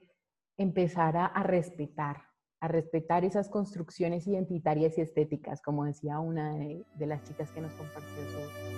empezar 0.57 1.17
a, 1.17 1.43
respetar, 1.43 2.23
a 2.61 2.69
respetar 2.69 3.25
esas 3.25 3.49
construcciones 3.49 4.27
identitarias 4.27 4.97
y 4.99 5.01
estéticas, 5.01 5.61
como 5.63 5.85
decía 5.85 6.21
una 6.21 6.55
de, 6.55 6.85
las 7.07 7.25
chicas 7.25 7.51
que 7.51 7.61
nos 7.61 7.73
compartió 7.73 8.23
su, 8.31 8.77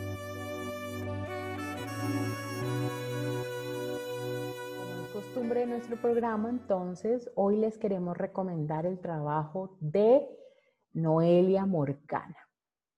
costumbre 5.13 5.61
de 5.61 5.67
nuestro 5.67 5.97
programa, 5.97 6.49
entonces, 6.49 7.31
hoy 7.35 7.57
les 7.57 7.77
queremos 7.77 8.17
recomendar 8.17 8.87
el 8.87 9.01
trabajo 9.01 9.77
de 9.81 10.27
Noelia 10.93 11.67
Morcana. 11.67 12.37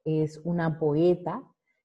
Es 0.04 0.38
una 0.44 0.78
poeta. 0.78 1.42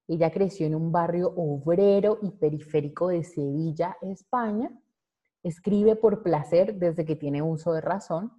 Ella 0.08 0.32
creció 0.32 0.68
en 0.68 0.76
un 0.76 0.92
barrio 0.92 1.34
obrero 1.36 2.20
y 2.22 2.32
periférico 2.32 3.08
de 3.08 3.24
Sevilla, 3.24 3.98
España. 4.02 4.72
Escribe 5.46 5.96
por 5.96 6.24
placer 6.24 6.74
desde 6.74 7.06
que 7.06 7.16
tiene 7.16 7.44
uso 7.44 7.72
de 7.72 7.80
razón. 7.80 8.32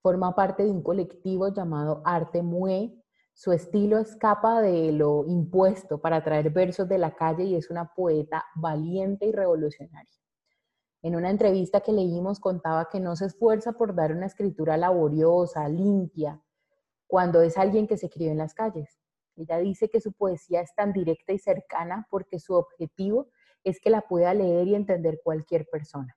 Forma 0.00 0.36
parte 0.36 0.62
de 0.62 0.70
un 0.70 0.80
colectivo 0.80 1.52
llamado 1.52 2.02
Arte 2.04 2.40
Mue. 2.40 3.02
Su 3.34 3.50
estilo 3.50 3.98
escapa 3.98 4.62
de 4.62 4.92
lo 4.92 5.24
impuesto 5.26 6.00
para 6.00 6.22
traer 6.22 6.50
versos 6.50 6.88
de 6.88 6.98
la 6.98 7.16
calle 7.16 7.42
y 7.42 7.56
es 7.56 7.68
una 7.68 7.92
poeta 7.92 8.44
valiente 8.54 9.26
y 9.26 9.32
revolucionaria. 9.32 10.14
En 11.02 11.16
una 11.16 11.30
entrevista 11.30 11.80
que 11.80 11.90
leímos 11.90 12.38
contaba 12.38 12.88
que 12.88 13.00
no 13.00 13.16
se 13.16 13.26
esfuerza 13.26 13.72
por 13.72 13.96
dar 13.96 14.12
una 14.12 14.26
escritura 14.26 14.76
laboriosa, 14.76 15.68
limpia, 15.68 16.40
cuando 17.08 17.42
es 17.42 17.58
alguien 17.58 17.88
que 17.88 17.96
se 17.96 18.06
escribe 18.06 18.30
en 18.30 18.38
las 18.38 18.54
calles. 18.54 19.00
Ella 19.34 19.58
dice 19.58 19.88
que 19.88 20.00
su 20.00 20.12
poesía 20.12 20.60
es 20.60 20.72
tan 20.76 20.92
directa 20.92 21.32
y 21.32 21.40
cercana 21.40 22.06
porque 22.08 22.38
su 22.38 22.54
objetivo 22.54 23.30
es 23.64 23.80
que 23.80 23.90
la 23.90 24.02
pueda 24.02 24.32
leer 24.32 24.68
y 24.68 24.76
entender 24.76 25.20
cualquier 25.24 25.66
persona. 25.68 26.16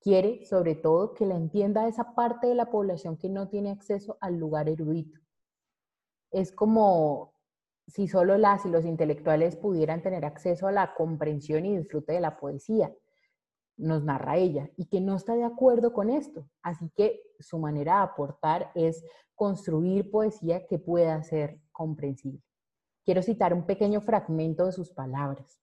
Quiere, 0.00 0.44
sobre 0.46 0.74
todo, 0.74 1.14
que 1.14 1.26
la 1.26 1.36
entienda 1.36 1.86
esa 1.86 2.14
parte 2.14 2.46
de 2.46 2.54
la 2.54 2.70
población 2.70 3.16
que 3.16 3.28
no 3.28 3.48
tiene 3.48 3.70
acceso 3.70 4.16
al 4.20 4.36
lugar 4.36 4.68
erudito. 4.68 5.20
Es 6.30 6.52
como 6.52 7.34
si 7.86 8.08
solo 8.08 8.38
las 8.38 8.64
y 8.64 8.70
los 8.70 8.84
intelectuales 8.84 9.56
pudieran 9.56 10.02
tener 10.02 10.24
acceso 10.24 10.66
a 10.66 10.72
la 10.72 10.94
comprensión 10.94 11.66
y 11.66 11.76
disfrute 11.76 12.12
de 12.12 12.20
la 12.20 12.38
poesía 12.38 12.94
nos 13.80 14.04
narra 14.04 14.36
ella, 14.36 14.70
y 14.76 14.86
que 14.86 15.00
no 15.00 15.16
está 15.16 15.34
de 15.34 15.44
acuerdo 15.44 15.92
con 15.92 16.10
esto. 16.10 16.46
Así 16.62 16.90
que 16.94 17.22
su 17.40 17.58
manera 17.58 17.96
de 17.96 18.02
aportar 18.02 18.70
es 18.74 19.04
construir 19.34 20.10
poesía 20.10 20.66
que 20.66 20.78
pueda 20.78 21.22
ser 21.22 21.58
comprensible. 21.72 22.42
Quiero 23.04 23.22
citar 23.22 23.54
un 23.54 23.64
pequeño 23.64 24.02
fragmento 24.02 24.66
de 24.66 24.72
sus 24.72 24.90
palabras. 24.90 25.58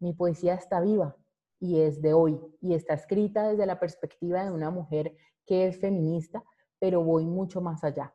Mi 0.00 0.12
poesía 0.12 0.54
está 0.54 0.80
viva 0.80 1.16
y 1.62 1.80
es 1.80 2.02
de 2.02 2.12
hoy, 2.12 2.40
y 2.60 2.74
está 2.74 2.94
escrita 2.94 3.48
desde 3.48 3.66
la 3.66 3.78
perspectiva 3.78 4.44
de 4.44 4.50
una 4.50 4.70
mujer 4.70 5.14
que 5.46 5.68
es 5.68 5.78
feminista, 5.78 6.42
pero 6.80 7.04
voy 7.04 7.24
mucho 7.24 7.60
más 7.60 7.84
allá. 7.84 8.12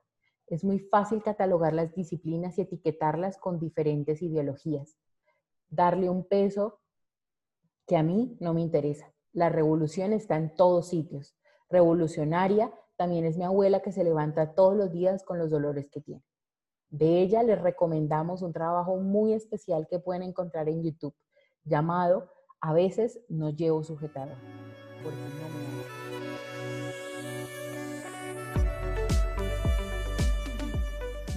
Es 0.47 0.65
muy 0.65 0.79
fácil 0.79 1.23
catalogar 1.23 1.71
las 1.71 1.95
disciplinas 1.95 2.57
y 2.57 2.63
etiquetarlas 2.63 3.37
con 3.37 3.57
diferentes 3.57 4.21
ideologías, 4.21 4.97
darle 5.69 6.09
un 6.09 6.25
peso 6.25 6.81
que 7.85 7.95
a 7.95 8.03
mí 8.03 8.35
no 8.41 8.53
me 8.53 8.59
interesa. 8.59 9.13
La 9.31 9.47
revolución 9.47 10.11
está 10.11 10.35
en 10.35 10.53
todos 10.53 10.89
sitios. 10.89 11.33
Revolucionaria 11.69 12.73
también 12.97 13.23
es 13.23 13.37
mi 13.37 13.45
abuela 13.45 13.79
que 13.79 13.93
se 13.93 14.03
levanta 14.03 14.55
todos 14.55 14.75
los 14.75 14.91
días 14.91 15.23
con 15.23 15.39
los 15.39 15.49
dolores 15.49 15.89
que 15.89 16.01
tiene. 16.01 16.25
De 16.89 17.21
ella 17.21 17.43
les 17.43 17.61
recomendamos 17.61 18.41
un 18.41 18.51
trabajo 18.51 18.97
muy 18.97 19.31
especial 19.31 19.87
que 19.89 19.99
pueden 19.99 20.23
encontrar 20.23 20.67
en 20.67 20.83
YouTube, 20.83 21.15
llamado 21.63 22.29
A 22.61 22.73
veces 22.73 23.19
no 23.29 23.51
llevo 23.51 23.83
sujetador. 23.83 24.35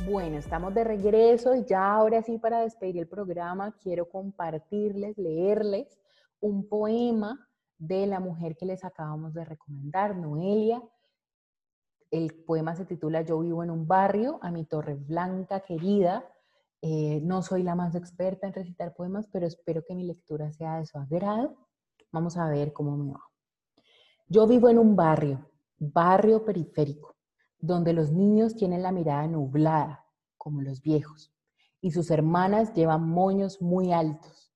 Bueno, 0.06 0.38
estamos 0.38 0.74
de 0.74 0.82
regreso 0.82 1.54
y 1.54 1.64
ya 1.64 1.92
ahora 1.92 2.22
sí 2.22 2.38
para 2.38 2.62
despedir 2.62 2.98
el 2.98 3.06
programa 3.06 3.76
quiero 3.82 4.08
compartirles, 4.08 5.16
leerles 5.18 6.00
un 6.40 6.68
poema 6.68 7.48
de 7.78 8.06
la 8.06 8.18
mujer 8.18 8.56
que 8.56 8.66
les 8.66 8.82
acabamos 8.84 9.34
de 9.34 9.44
recomendar, 9.44 10.16
Noelia. 10.16 10.82
El 12.10 12.34
poema 12.44 12.74
se 12.74 12.86
titula 12.86 13.22
Yo 13.22 13.38
vivo 13.38 13.62
en 13.62 13.70
un 13.70 13.86
barrio, 13.86 14.40
a 14.42 14.50
mi 14.50 14.64
torre 14.64 14.94
blanca 14.94 15.60
querida. 15.60 16.24
Eh, 16.82 17.20
no 17.22 17.42
soy 17.42 17.62
la 17.62 17.74
más 17.74 17.94
experta 17.94 18.46
en 18.46 18.54
recitar 18.54 18.94
poemas, 18.94 19.26
pero 19.30 19.46
espero 19.46 19.84
que 19.84 19.94
mi 19.94 20.04
lectura 20.04 20.50
sea 20.52 20.78
de 20.78 20.86
su 20.86 20.98
agrado. 20.98 21.56
Vamos 22.10 22.36
a 22.36 22.48
ver 22.48 22.72
cómo 22.72 22.96
me 22.96 23.12
va. 23.12 23.22
Yo 24.28 24.46
vivo 24.46 24.68
en 24.68 24.78
un 24.78 24.96
barrio, 24.96 25.50
barrio 25.78 26.44
periférico, 26.44 27.16
donde 27.58 27.92
los 27.92 28.12
niños 28.12 28.54
tienen 28.54 28.82
la 28.82 28.92
mirada 28.92 29.26
nublada, 29.26 30.06
como 30.38 30.62
los 30.62 30.80
viejos, 30.80 31.34
y 31.80 31.90
sus 31.90 32.10
hermanas 32.10 32.72
llevan 32.74 33.08
moños 33.08 33.60
muy 33.60 33.92
altos, 33.92 34.52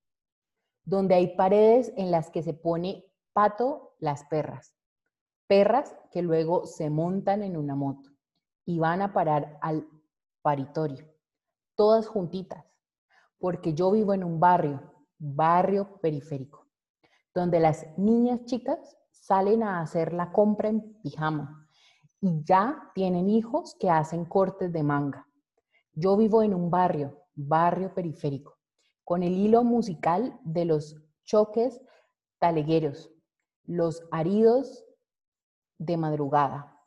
donde 0.85 1.15
hay 1.15 1.37
paredes 1.37 1.93
en 1.97 2.11
las 2.11 2.31
que 2.31 2.43
se 2.43 2.55
pone 2.55 3.05
Pato, 3.33 3.97
las 3.99 4.25
perras. 4.27 4.77
Perras 5.49 5.95
que 6.13 6.23
luego 6.23 6.67
se 6.67 6.89
montan 6.89 7.43
en 7.43 7.57
una 7.57 7.75
moto 7.75 8.11
y 8.65 8.79
van 8.79 9.03
a 9.03 9.13
parar 9.13 9.59
al 9.61 9.89
paritorio, 10.41 11.05
todas 11.77 12.07
juntitas, 12.07 12.65
porque 13.39 13.75
yo 13.75 13.91
vivo 13.91 14.15
en 14.15 14.25
un 14.25 14.41
barrio, 14.41 14.95
barrio 15.19 16.01
periférico, 16.01 16.67
donde 17.35 17.61
las 17.61 17.87
niñas 17.99 18.45
chicas 18.45 18.97
salen 19.11 19.63
a 19.63 19.81
hacer 19.81 20.13
la 20.13 20.33
compra 20.33 20.69
en 20.69 21.01
pijama 21.03 21.69
y 22.21 22.43
ya 22.45 22.91
tienen 22.95 23.29
hijos 23.29 23.77
que 23.79 23.91
hacen 23.91 24.25
cortes 24.25 24.73
de 24.73 24.83
manga. 24.83 25.29
Yo 25.93 26.17
vivo 26.17 26.43
en 26.43 26.55
un 26.55 26.71
barrio, 26.71 27.23
barrio 27.35 27.95
periférico, 27.95 28.59
con 29.05 29.23
el 29.23 29.35
hilo 29.35 29.63
musical 29.65 30.39
de 30.45 30.65
los 30.65 30.97
choques 31.25 31.81
talegueros, 32.39 33.11
los 33.65 34.03
aridos 34.11 34.85
de 35.79 35.97
madrugada, 35.97 36.79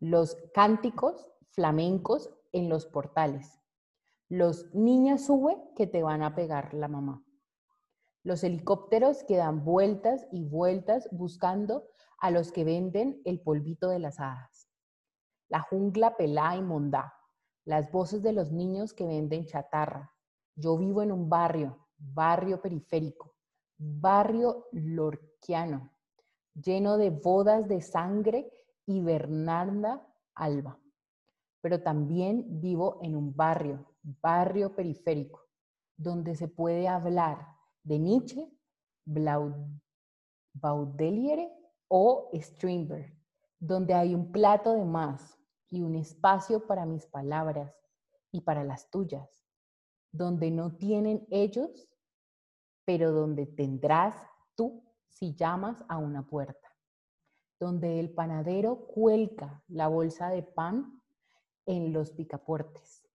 los 0.00 0.36
cánticos 0.54 1.28
flamencos 1.50 2.30
en 2.52 2.68
los 2.68 2.86
portales, 2.86 3.59
los 4.30 4.72
niñas 4.72 5.26
sube 5.26 5.60
que 5.74 5.88
te 5.88 6.04
van 6.04 6.22
a 6.22 6.36
pegar 6.36 6.72
la 6.72 6.86
mamá, 6.86 7.24
los 8.22 8.44
helicópteros 8.44 9.24
que 9.24 9.36
dan 9.36 9.64
vueltas 9.64 10.28
y 10.30 10.44
vueltas 10.44 11.08
buscando 11.10 11.88
a 12.20 12.30
los 12.30 12.52
que 12.52 12.62
venden 12.62 13.20
el 13.24 13.40
polvito 13.40 13.88
de 13.88 13.98
las 13.98 14.20
hadas, 14.20 14.68
la 15.48 15.62
jungla 15.62 16.16
pelá 16.16 16.54
y 16.54 16.62
mondá, 16.62 17.12
las 17.64 17.90
voces 17.90 18.22
de 18.22 18.32
los 18.32 18.52
niños 18.52 18.94
que 18.94 19.04
venden 19.04 19.46
chatarra. 19.46 20.12
Yo 20.54 20.78
vivo 20.78 21.02
en 21.02 21.10
un 21.10 21.28
barrio, 21.28 21.88
barrio 21.98 22.62
periférico, 22.62 23.34
barrio 23.76 24.68
lorquiano, 24.70 25.92
lleno 26.54 26.98
de 26.98 27.10
bodas 27.10 27.66
de 27.66 27.80
sangre 27.80 28.48
y 28.86 29.00
Bernarda 29.00 30.06
Alba. 30.36 30.78
Pero 31.60 31.82
también 31.82 32.60
vivo 32.60 33.00
en 33.02 33.16
un 33.16 33.34
barrio, 33.34 33.89
barrio 34.02 34.74
periférico, 34.74 35.46
donde 35.96 36.34
se 36.34 36.48
puede 36.48 36.88
hablar 36.88 37.46
de 37.82 37.98
Nietzsche, 37.98 38.50
Baudelaire 40.52 41.52
o 41.88 42.30
Strindberg, 42.34 43.12
donde 43.58 43.94
hay 43.94 44.14
un 44.14 44.30
plato 44.32 44.74
de 44.74 44.84
más 44.84 45.38
y 45.68 45.82
un 45.82 45.96
espacio 45.96 46.66
para 46.66 46.86
mis 46.86 47.06
palabras 47.06 47.74
y 48.32 48.40
para 48.40 48.64
las 48.64 48.90
tuyas, 48.90 49.44
donde 50.12 50.50
no 50.50 50.76
tienen 50.76 51.26
ellos, 51.30 51.88
pero 52.84 53.12
donde 53.12 53.46
tendrás 53.46 54.16
tú 54.54 54.82
si 55.08 55.34
llamas 55.34 55.84
a 55.88 55.98
una 55.98 56.26
puerta, 56.26 56.68
donde 57.58 58.00
el 58.00 58.10
panadero 58.10 58.86
cuelga 58.86 59.62
la 59.68 59.88
bolsa 59.88 60.30
de 60.30 60.42
pan 60.42 61.02
en 61.66 61.92
los 61.92 62.10
picaportes, 62.10 63.09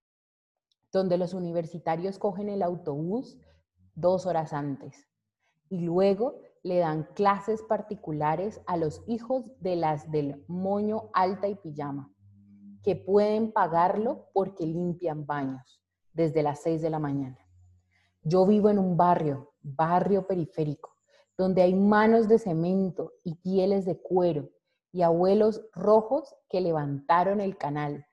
donde 0.95 1.17
los 1.17 1.33
universitarios 1.33 2.17
cogen 2.17 2.47
el 2.47 2.63
autobús 2.63 3.37
dos 3.95 4.25
horas 4.25 4.53
antes 4.53 5.09
y 5.67 5.81
luego 5.81 6.39
le 6.63 6.77
dan 6.77 7.03
clases 7.13 7.61
particulares 7.63 8.61
a 8.65 8.77
los 8.77 9.03
hijos 9.05 9.43
de 9.59 9.75
las 9.75 10.09
del 10.09 10.45
moño 10.47 11.09
alta 11.13 11.49
y 11.49 11.55
pijama, 11.55 12.13
que 12.81 12.95
pueden 12.95 13.51
pagarlo 13.51 14.29
porque 14.33 14.65
limpian 14.65 15.25
baños 15.25 15.81
desde 16.13 16.41
las 16.43 16.61
6 16.61 16.81
de 16.81 16.89
la 16.89 16.99
mañana. 16.99 17.39
Yo 18.23 18.45
vivo 18.45 18.69
en 18.69 18.79
un 18.79 18.95
barrio, 18.95 19.51
barrio 19.61 20.25
periférico, 20.25 20.95
donde 21.37 21.61
hay 21.61 21.75
manos 21.75 22.29
de 22.29 22.39
cemento 22.39 23.11
y 23.21 23.35
pieles 23.35 23.83
de 23.83 24.01
cuero 24.01 24.49
y 24.93 25.01
abuelos 25.01 25.61
rojos 25.73 26.33
que 26.47 26.61
levantaron 26.61 27.41
el 27.41 27.57
canal 27.57 28.05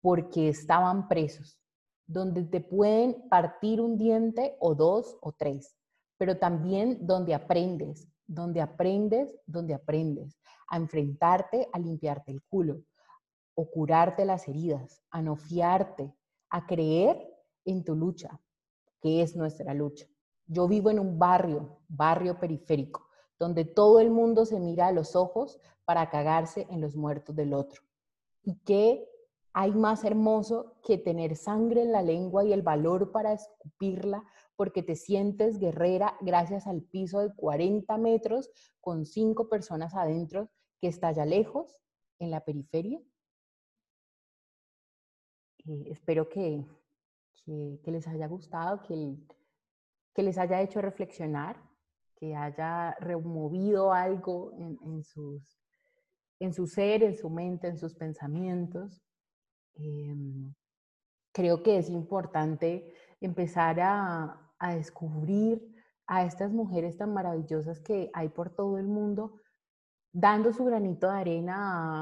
porque 0.00 0.48
estaban 0.48 1.06
presos, 1.06 1.63
donde 2.06 2.44
te 2.44 2.60
pueden 2.60 3.28
partir 3.28 3.80
un 3.80 3.96
diente 3.96 4.56
o 4.60 4.74
dos 4.74 5.16
o 5.20 5.32
tres, 5.32 5.76
pero 6.18 6.38
también 6.38 7.06
donde 7.06 7.34
aprendes, 7.34 8.08
donde 8.26 8.60
aprendes, 8.60 9.34
donde 9.46 9.74
aprendes 9.74 10.38
a 10.68 10.76
enfrentarte, 10.76 11.68
a 11.72 11.78
limpiarte 11.78 12.32
el 12.32 12.42
culo, 12.42 12.82
o 13.54 13.70
curarte 13.70 14.24
las 14.24 14.48
heridas, 14.48 15.02
a 15.10 15.22
no 15.22 15.36
fiarte, 15.36 16.12
a 16.50 16.66
creer 16.66 17.32
en 17.64 17.84
tu 17.84 17.94
lucha, 17.94 18.40
que 19.00 19.22
es 19.22 19.36
nuestra 19.36 19.74
lucha. 19.74 20.06
Yo 20.46 20.68
vivo 20.68 20.90
en 20.90 20.98
un 20.98 21.18
barrio, 21.18 21.78
barrio 21.88 22.38
periférico, 22.38 23.08
donde 23.38 23.64
todo 23.64 24.00
el 24.00 24.10
mundo 24.10 24.44
se 24.44 24.60
mira 24.60 24.88
a 24.88 24.92
los 24.92 25.16
ojos 25.16 25.60
para 25.84 26.10
cagarse 26.10 26.66
en 26.70 26.80
los 26.80 26.96
muertos 26.96 27.34
del 27.36 27.54
otro. 27.54 27.82
¿Y 28.42 28.56
qué 28.60 29.08
hay 29.54 29.72
más 29.72 30.04
hermoso 30.04 30.76
que 30.82 30.98
tener 30.98 31.36
sangre 31.36 31.82
en 31.82 31.92
la 31.92 32.02
lengua 32.02 32.44
y 32.44 32.52
el 32.52 32.62
valor 32.62 33.12
para 33.12 33.32
escupirla 33.32 34.22
porque 34.56 34.82
te 34.82 34.96
sientes 34.96 35.58
guerrera 35.58 36.16
gracias 36.20 36.66
al 36.66 36.82
piso 36.82 37.20
de 37.20 37.34
40 37.34 37.96
metros 37.98 38.50
con 38.80 39.06
cinco 39.06 39.48
personas 39.48 39.94
adentro 39.94 40.50
que 40.80 40.88
está 40.88 41.08
allá 41.08 41.24
lejos, 41.24 41.80
en 42.18 42.30
la 42.30 42.44
periferia? 42.44 43.00
Eh, 45.66 45.84
espero 45.86 46.28
que, 46.28 46.64
que, 47.44 47.90
les 47.90 48.06
haya 48.06 48.26
gustado, 48.26 48.82
que, 48.82 49.16
que 50.14 50.22
les 50.22 50.36
haya 50.38 50.60
hecho 50.60 50.80
reflexionar, 50.80 51.62
que 52.16 52.34
haya 52.34 52.94
removido 53.00 53.92
algo 53.92 54.52
en, 54.58 55.02
sus, 55.02 55.58
en 56.38 56.52
su 56.52 56.66
ser, 56.66 57.02
en 57.02 57.16
su 57.16 57.30
mente, 57.30 57.68
en 57.68 57.78
sus 57.78 57.94
pensamientos. 57.94 59.02
Em, 59.76 60.54
creo 61.32 61.62
que 61.62 61.78
es 61.78 61.88
importante 61.90 62.92
empezar 63.20 63.80
a, 63.80 64.52
a 64.58 64.74
descubrir 64.74 65.74
a 66.06 66.24
estas 66.24 66.52
mujeres 66.52 66.96
tan 66.96 67.12
maravillosas 67.12 67.80
que 67.80 68.10
hay 68.12 68.28
por 68.28 68.50
todo 68.50 68.78
el 68.78 68.86
mundo, 68.86 69.40
dando 70.12 70.52
su 70.52 70.64
granito 70.64 71.10
de 71.10 71.18
arena 71.18 71.56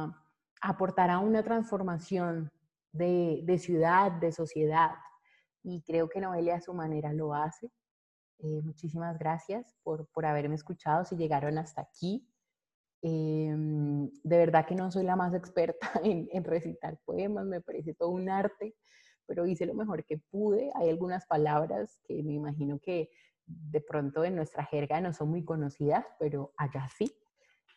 a, 0.04 0.18
aportar 0.62 1.10
a 1.10 1.18
una 1.18 1.42
transformación 1.42 2.50
de, 2.92 3.40
de, 3.44 3.58
ciudad, 3.58 4.12
de 4.12 4.32
sociedad. 4.32 4.92
Y 5.62 5.82
creo 5.82 6.08
que 6.08 6.20
Noelia 6.20 6.56
a 6.56 6.60
su 6.60 6.72
manera 6.72 7.12
lo 7.12 7.34
hace. 7.34 7.70
Eh, 8.38 8.60
muchísimas 8.62 9.18
gracias 9.18 9.74
por, 9.82 10.06
por, 10.08 10.26
haberme 10.26 10.54
escuchado, 10.54 11.04
si 11.04 11.16
llegaron 11.16 11.58
hasta 11.58 11.82
aquí. 11.82 12.28
Em, 13.02 14.08
de 14.22 14.36
verdad 14.38 14.64
que 14.64 14.76
no 14.76 14.90
soy 14.92 15.04
la 15.04 15.16
más 15.16 15.34
experta 15.34 15.90
en, 16.04 16.44
recitar 16.44 16.98
poemas, 17.04 17.44
me 17.46 17.60
parece 17.60 17.94
todo 17.94 18.10
un 18.10 18.28
arte 18.28 18.74
pero 19.26 19.46
hice 19.46 19.66
lo 19.66 19.74
mejor 19.74 20.04
que 20.04 20.18
pude. 20.18 20.70
Hay 20.74 20.90
algunas 20.90 21.26
palabras 21.26 22.00
que 22.04 22.22
me 22.22 22.34
imagino 22.34 22.78
que 22.78 23.10
de 23.46 23.80
pronto 23.80 24.24
en 24.24 24.36
nuestra 24.36 24.64
jerga 24.64 25.00
no 25.00 25.12
son 25.12 25.30
muy 25.30 25.44
conocidas, 25.44 26.04
pero 26.18 26.52
allá 26.56 26.88
sí. 26.96 27.10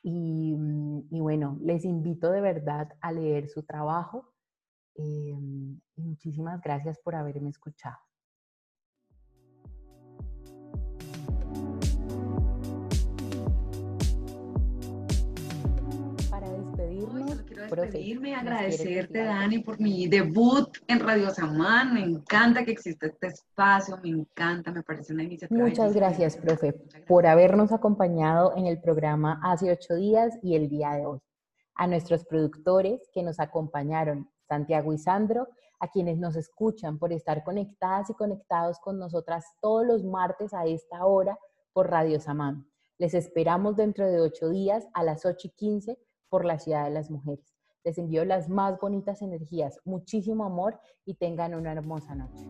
Y, 0.03 0.55
mm, 0.57 1.07
bueno, 1.11 1.57
les 1.61 1.85
invito 1.85 2.31
de 2.31 2.41
verdad 2.41 2.89
a 2.99 3.11
leer 3.11 3.47
su 3.47 3.63
trabajo. 3.63 4.33
Y 4.95 5.33
muchísimas 5.95 6.61
gracias 6.61 6.99
por 6.99 7.15
haberme 7.15 7.49
escuchado. 7.49 7.97
Quiero 17.07 17.65
despedirme, 17.65 18.35
agradecerte, 18.35 19.23
Dani, 19.23 19.59
por 19.59 19.79
mi 19.79 20.07
debut 20.07 20.77
en 20.87 20.99
Radio 20.99 21.29
Samán. 21.29 21.93
Me 21.93 22.01
encanta 22.01 22.63
que 22.63 22.71
exista 22.71 23.07
este 23.07 23.27
espacio, 23.27 23.97
me 24.01 24.09
encanta, 24.09 24.71
me 24.71 24.83
parece 24.83 25.13
una 25.13 25.23
iniciativa. 25.23 25.63
Muchas 25.63 25.93
gracias, 25.93 26.37
profe, 26.37 26.73
por 27.07 27.25
habernos 27.25 27.71
acompañado 27.71 28.53
en 28.55 28.67
el 28.67 28.79
programa 28.79 29.39
hace 29.43 29.71
ocho 29.71 29.95
días 29.95 30.37
y 30.41 30.55
el 30.55 30.69
día 30.69 30.91
de 30.91 31.05
hoy. 31.05 31.19
A 31.75 31.87
nuestros 31.87 32.25
productores 32.25 33.01
que 33.13 33.23
nos 33.23 33.39
acompañaron, 33.39 34.29
Santiago 34.47 34.93
y 34.93 34.97
Sandro, 34.97 35.47
a 35.79 35.89
quienes 35.89 36.17
nos 36.17 36.35
escuchan 36.35 36.97
por 36.97 37.11
estar 37.11 37.43
conectadas 37.43 38.09
y 38.09 38.13
conectados 38.13 38.79
con 38.79 38.97
nosotras 38.97 39.45
todos 39.61 39.85
los 39.85 40.03
martes 40.03 40.53
a 40.53 40.65
esta 40.65 41.05
hora 41.05 41.37
por 41.73 41.89
Radio 41.89 42.19
Samán. 42.19 42.67
Les 42.97 43.13
esperamos 43.13 43.75
dentro 43.75 44.07
de 44.07 44.21
ocho 44.21 44.49
días 44.49 44.87
a 44.93 45.03
las 45.03 45.25
ocho 45.25 45.49
y 45.49 45.51
quince 45.51 45.99
por 46.29 46.45
la 46.45 46.59
ciudad 46.59 46.85
de 46.85 46.91
las 46.91 47.09
mujeres. 47.09 47.55
Les 47.83 47.97
envío 47.97 48.25
las 48.25 48.49
más 48.49 48.79
bonitas 48.79 49.21
energías, 49.21 49.79
muchísimo 49.85 50.45
amor 50.45 50.79
y 51.05 51.15
tengan 51.15 51.53
una 51.53 51.71
hermosa 51.71 52.15
noche. 52.15 52.45